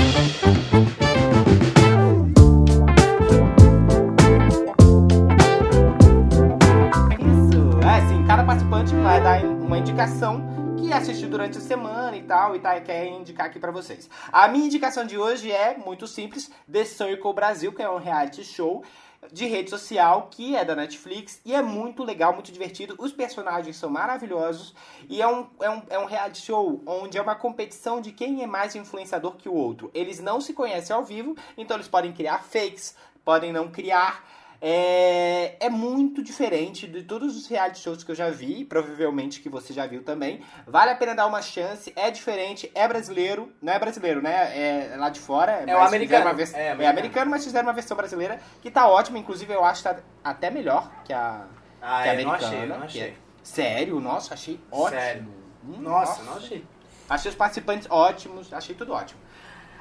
[7.18, 7.80] Isso.
[7.84, 12.56] É assim, cada participante vai dar uma indicação que assistiu durante a semana e tal,
[12.56, 14.08] e tá, quer indicar aqui pra vocês.
[14.32, 18.44] A minha indicação de hoje é muito simples: The Circle Brasil, que é um reality
[18.44, 18.84] show
[19.32, 22.96] de rede social que é da Netflix e é muito legal, muito divertido.
[22.98, 24.74] Os personagens são maravilhosos
[25.10, 28.42] e é um, é um, é um reality show onde é uma competição de quem
[28.42, 29.92] é mais influenciador que o outro.
[29.94, 34.24] Eles não se conhecem ao vivo, então eles podem criar fakes, podem não criar.
[34.64, 39.50] É, é muito diferente de todos os reality shows que eu já vi, provavelmente que
[39.50, 40.44] você já viu também.
[40.68, 44.92] Vale a pena dar uma chance, é diferente, é brasileiro, não é brasileiro, né?
[44.92, 45.64] É lá de fora.
[45.66, 46.36] É o mas americano.
[46.36, 46.90] vers- É, é americano.
[47.00, 50.52] americano, mas fizeram uma versão brasileira que tá ótima, inclusive eu acho que tá até
[50.52, 51.48] melhor que a,
[51.82, 52.36] Ah, que a é, não americana.
[52.56, 53.18] achei, não é- achei.
[53.42, 54.00] Sério?
[54.00, 55.00] Nossa, achei ótimo.
[55.02, 55.28] Sério.
[55.66, 56.64] Hum, Nossa, não achei.
[57.10, 59.20] Achei os participantes ótimos, achei tudo ótimo.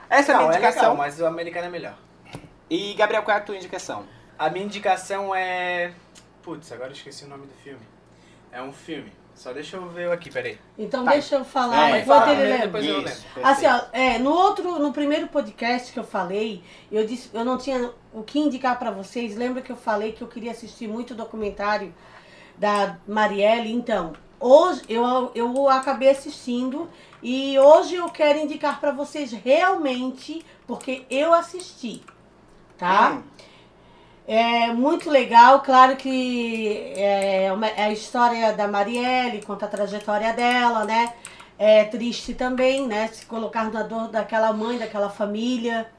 [0.08, 0.96] Essa é a Não, minha é legal, indicação.
[0.96, 1.98] mas o americano é melhor.
[2.70, 4.04] E, Gabriel, qual é a tua indicação?
[4.40, 5.92] A minha indicação é.
[6.42, 7.82] Putz, agora eu esqueci o nome do filme.
[8.50, 9.12] É um filme.
[9.34, 10.58] Só deixa eu ver aqui, peraí.
[10.78, 11.10] Então Tá.
[11.12, 12.80] deixa eu falar É, enquanto fala ele primeiro, lembra.
[12.80, 12.96] depois eu
[13.36, 13.46] lembro.
[13.50, 17.58] Assim, ó, é, no outro, no primeiro podcast que eu falei, eu disse, eu não
[17.58, 19.36] tinha o que indicar pra vocês.
[19.36, 21.94] Lembra que eu falei que eu queria assistir muito o documentário
[22.56, 23.70] da Marielle?
[23.70, 26.88] Então, hoje eu, eu acabei assistindo
[27.22, 32.02] e hoje eu quero indicar pra vocês realmente, porque eu assisti,
[32.78, 33.12] tá?
[33.12, 33.22] Hum,
[34.32, 40.32] É muito legal, claro que é, uma- é a história da Marielle, conta a trajetória
[40.32, 41.14] dela, né?
[41.58, 43.08] É triste também, né?
[43.08, 45.90] Se colocar na dor daquela mãe, daquela família.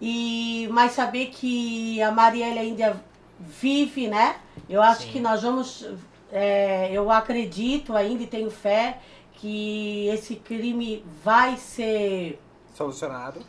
[0.00, 3.00] E mas saber que a Marielle ainda
[3.38, 4.34] vive, né?
[4.68, 5.86] Eu acho que nós vamos.
[6.32, 8.98] é, eu acredito ainda e tenho fé
[9.34, 12.40] que esse crime vai ser.
[12.74, 13.40] solucionado.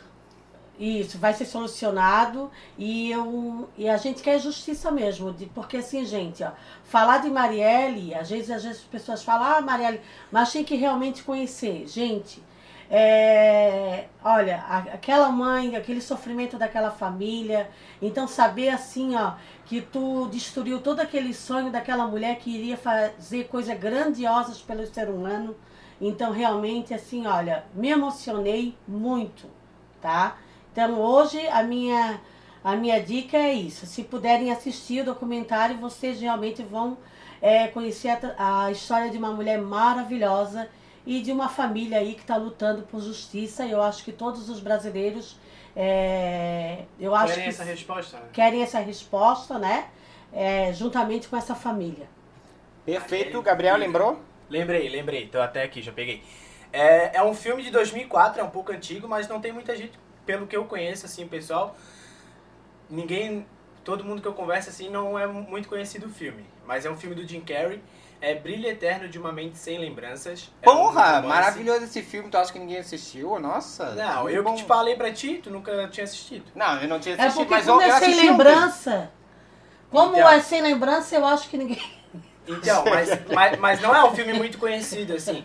[0.77, 6.03] Isso, vai ser solucionado e, eu, e a gente quer justiça mesmo, de, porque assim,
[6.05, 6.51] gente, ó,
[6.83, 10.75] falar de Marielle, às vezes, às vezes as pessoas falam, ah, Marielle, mas tem que
[10.75, 11.87] realmente conhecer.
[11.87, 12.43] Gente,
[12.89, 14.57] É, olha,
[14.93, 17.69] aquela mãe, aquele sofrimento daquela família.
[18.01, 19.33] Então, saber assim, ó,
[19.65, 25.09] que tu destruiu todo aquele sonho daquela mulher que iria fazer coisas grandiosas pelo ser
[25.09, 25.55] humano.
[25.99, 29.47] Então, realmente, assim, olha, me emocionei muito,
[30.01, 30.37] tá?
[30.75, 32.19] Então, hoje, a minha,
[32.61, 33.85] a minha dica é isso.
[33.85, 36.97] Se puderem assistir o documentário, vocês realmente vão
[37.41, 40.67] é, conhecer a, a história de uma mulher maravilhosa
[41.05, 43.65] e de uma família aí que está lutando por justiça.
[43.65, 45.39] Eu acho que todos os brasileiros,
[45.73, 48.17] é, eu acho Querem que essa resposta?
[48.17, 48.25] né?
[48.33, 49.87] querem essa resposta, né?
[50.33, 52.09] É, juntamente com essa família.
[52.85, 54.19] Perfeito, Gabriel lembrou?
[54.49, 55.27] Lembrei, lembrei.
[55.27, 56.21] Tô até aqui, já peguei.
[56.73, 59.97] É, é um filme de 2004, é um pouco antigo, mas não tem muita gente,
[60.25, 61.75] pelo que eu conheço, assim, o pessoal.
[62.89, 63.45] Ninguém,
[63.83, 66.45] todo mundo que eu converso, assim, não é muito conhecido o filme.
[66.65, 67.81] Mas é um filme do Jim Carrey.
[68.21, 70.49] É Brilho Eterno de uma Mente Sem Lembranças.
[70.61, 71.27] É um Porra, romance.
[71.27, 72.29] maravilhoso esse filme.
[72.29, 73.37] Tu acha que ninguém assistiu?
[73.39, 73.91] Nossa.
[73.93, 74.55] Não, eu bom.
[74.55, 76.45] que te falei pra ti, tu nunca tinha assistido.
[76.55, 79.11] Não, eu não tinha É assistido, porque mas eu, quando eu é sem lembrança,
[79.91, 80.29] como Então.
[80.29, 81.81] é sem lembrança, eu acho que ninguém.
[82.47, 85.43] Então, mas, mas, mas não é um filme muito conhecido, assim.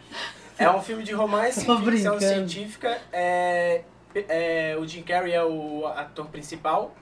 [0.59, 1.85] É um filme de romance, Tô ficção
[2.17, 2.21] brincando.
[2.21, 2.99] científica.
[3.11, 3.81] É,
[4.15, 6.95] é, o Jim Carrey é o ator principal.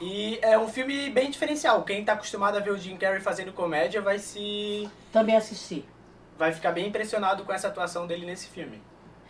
[0.00, 1.82] E é um filme bem diferencial.
[1.82, 4.88] Quem tá acostumado a ver o Jim Carrey fazendo comédia vai se.
[5.12, 5.84] Também assisti.
[6.38, 8.82] vai ficar bem impressionado com essa atuação dele nesse filme.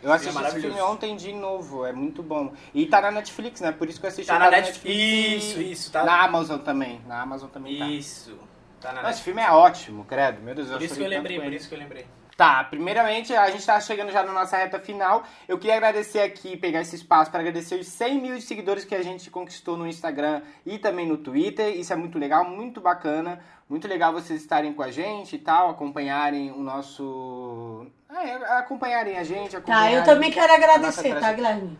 [0.03, 0.75] Eu assisti esse maravilhoso.
[0.75, 2.53] filme ontem de novo, é muito bom.
[2.73, 3.71] E tá na Netflix, né?
[3.71, 4.27] Por isso que eu assisti.
[4.27, 4.83] Tá tá na Netflix.
[4.85, 6.03] e Isso, isso, tá.
[6.03, 7.01] Na Amazon também.
[7.07, 7.87] Na Amazon também tá.
[7.87, 8.37] Isso.
[8.81, 9.23] Tá na Nossa, esse Netflix.
[9.23, 10.41] filme é ótimo, credo.
[10.41, 12.05] Meu Deus, Por isso que eu lembrei, por isso que eu lembrei.
[12.37, 15.23] Tá, primeiramente, a gente tá chegando já na nossa reta final.
[15.47, 19.01] Eu queria agradecer aqui, pegar esse espaço para agradecer os 100 mil seguidores que a
[19.01, 21.75] gente conquistou no Instagram e também no Twitter.
[21.75, 23.39] Isso é muito legal, muito bacana.
[23.67, 27.87] Muito legal vocês estarem com a gente e tal, acompanharem o nosso.
[28.07, 29.53] É, acompanharem a gente.
[29.53, 31.77] Tá, acompanharem eu também quero agradecer, tá, Guilherme?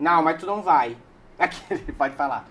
[0.00, 0.96] Não, mas tu não vai.
[1.38, 2.44] Aqui, pode falar.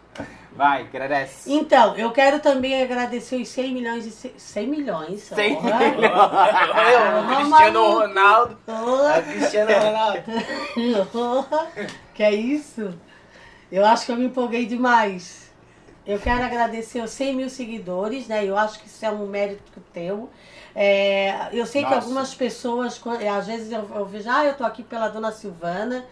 [0.56, 1.52] Vai, agradece.
[1.52, 4.12] Então, eu quero também agradecer os 100 milhões de.
[4.12, 5.22] se- 100 milhões.
[5.24, 5.80] 100 porra.
[5.80, 6.14] milhões.
[6.16, 8.00] o Cristiano maluco.
[8.08, 8.58] Ronaldo.
[9.14, 10.24] É Cristiano Ronaldo.
[12.14, 12.94] que é isso?
[13.72, 15.52] Eu acho que eu me empolguei demais.
[16.08, 18.46] Eu quero agradecer os 100 mil seguidores, né?
[18.46, 20.30] Eu acho que isso é um mérito teu.
[20.76, 22.02] É, eu sei que Nossa.
[22.06, 23.02] algumas pessoas,
[23.38, 26.06] às vezes eu, eu vejo, ah, eu tô aqui pela dona Silvana,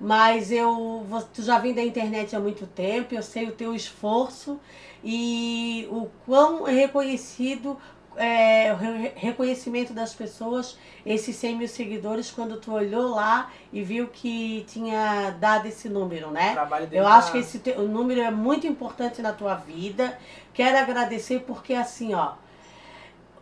[0.00, 4.60] mas eu, tu já vem da internet há muito tempo, eu sei o teu esforço
[5.02, 7.78] e o quão reconhecido
[8.16, 13.82] é, o re- reconhecimento das pessoas, esses 100 mil seguidores, quando tu olhou lá e
[13.82, 16.54] viu que tinha dado esse número, né?
[16.96, 20.18] Eu tá- acho que esse te- o número é muito importante na tua vida.
[20.54, 22.32] Quero agradecer porque assim, ó,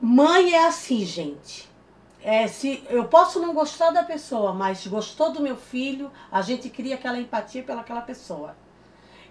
[0.01, 1.69] mãe é assim, gente.
[2.25, 6.71] É, se eu posso não gostar da pessoa, mas gostou do meu filho, a gente
[6.71, 8.57] cria aquela empatia pelaquela pessoa.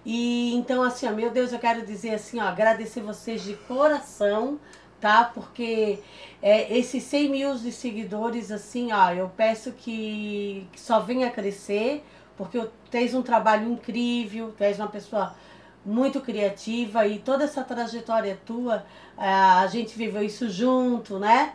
[0.05, 4.59] E então assim, ó, meu Deus, eu quero dizer assim, ó, agradecer vocês de coração,
[5.01, 5.23] tá?
[5.23, 6.03] Porque
[6.39, 12.03] é, esses 100 mil de seguidores, assim, ó, eu peço que, que só venha crescer,
[12.37, 15.35] porque tens um trabalho incrível, tu és uma pessoa
[15.83, 18.85] muito criativa e toda essa trajetória tua,
[19.17, 21.53] eh, a gente viveu isso junto, né?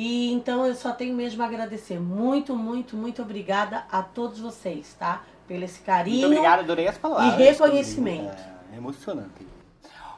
[0.00, 1.98] E então eu só tenho mesmo a agradecer.
[1.98, 5.24] Muito, muito, muito obrigada a todos vocês, tá?
[5.48, 6.20] Pelo esse carinho.
[6.20, 7.34] Muito obrigado, adorei as palavras.
[7.34, 8.40] E reconhecimento.
[8.72, 9.57] É, emocionante.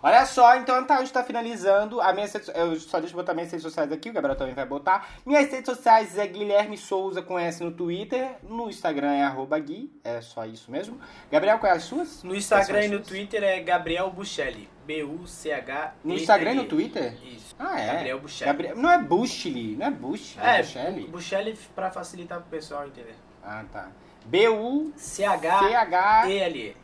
[0.02, 2.00] Olha só, então tá, a gente tá finalizando.
[2.00, 4.54] A minha rede- eu só deixa eu botar minhas redes sociais aqui, o Gabriel também
[4.54, 5.08] vai botar.
[5.26, 8.36] Minhas redes sociais é Guilherme Souza com S no Twitter.
[8.42, 10.98] No Instagram é arroba Gui, é só isso mesmo.
[11.30, 12.22] Gabriel, qual é as suas?
[12.24, 13.00] No Instagram e no?
[13.00, 14.68] Twitter é Gabriel Buchelli.
[14.86, 15.94] B-U-C-H.
[16.02, 17.14] No Instagram e no Twitter?
[17.22, 17.54] Isso.
[17.58, 17.86] Ah, é.
[17.92, 18.46] Gabriel Buchelli.
[18.52, 21.06] Gabriel- Não é Bushli, não é Bush, é, É, Bushli.
[21.08, 23.14] Buchelli pra facilitar pro pessoal entender.
[23.44, 23.88] Ah, tá.
[24.24, 25.58] B-U-C-H...
[25.58, 26.76] C-H-E-L-E.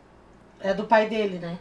[0.61, 1.59] É do pai dele, né?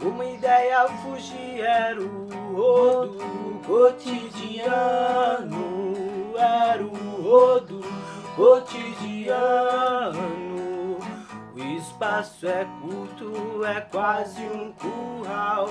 [0.00, 4.72] Uma ideia fugir era o rodo cotidiano,
[6.38, 7.99] era o rodo
[8.40, 10.18] cotidiano.
[11.54, 15.68] O espaço é curto, é quase um curral.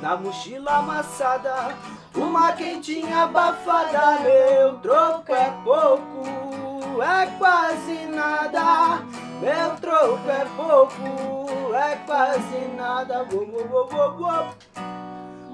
[0.00, 1.74] Na mochila amassada,
[2.14, 4.20] uma quentinha abafada.
[4.20, 9.02] Meu troco é pouco, é quase nada.
[9.40, 13.26] Meu troco é pouco, é quase nada.
[13.32, 14.46] Uou, uou, uou, uou, uou.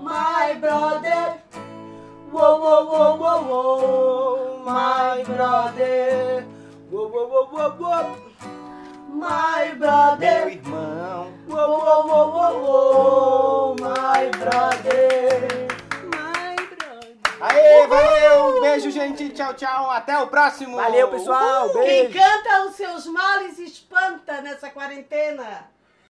[0.03, 1.39] My brother.
[2.35, 4.59] Uou, uou, uou, uou, uou.
[4.65, 6.45] My brother.
[6.91, 8.05] Uou, uou, uou, uou, uou.
[9.09, 10.49] My Meu brother.
[10.49, 11.33] irmão.
[11.49, 13.77] Uou, uou, uou, uou, uou.
[13.77, 15.69] My brother.
[16.03, 17.17] My brother.
[17.41, 18.61] Aê, valeu!
[18.63, 19.29] Beijo, gente.
[19.29, 19.89] Tchau, tchau.
[19.93, 20.75] Até o próximo.
[20.75, 21.71] Valeu, pessoal.
[21.71, 22.19] Quem Beijo.
[22.19, 25.73] canta os seus males espanta nessa quarentena.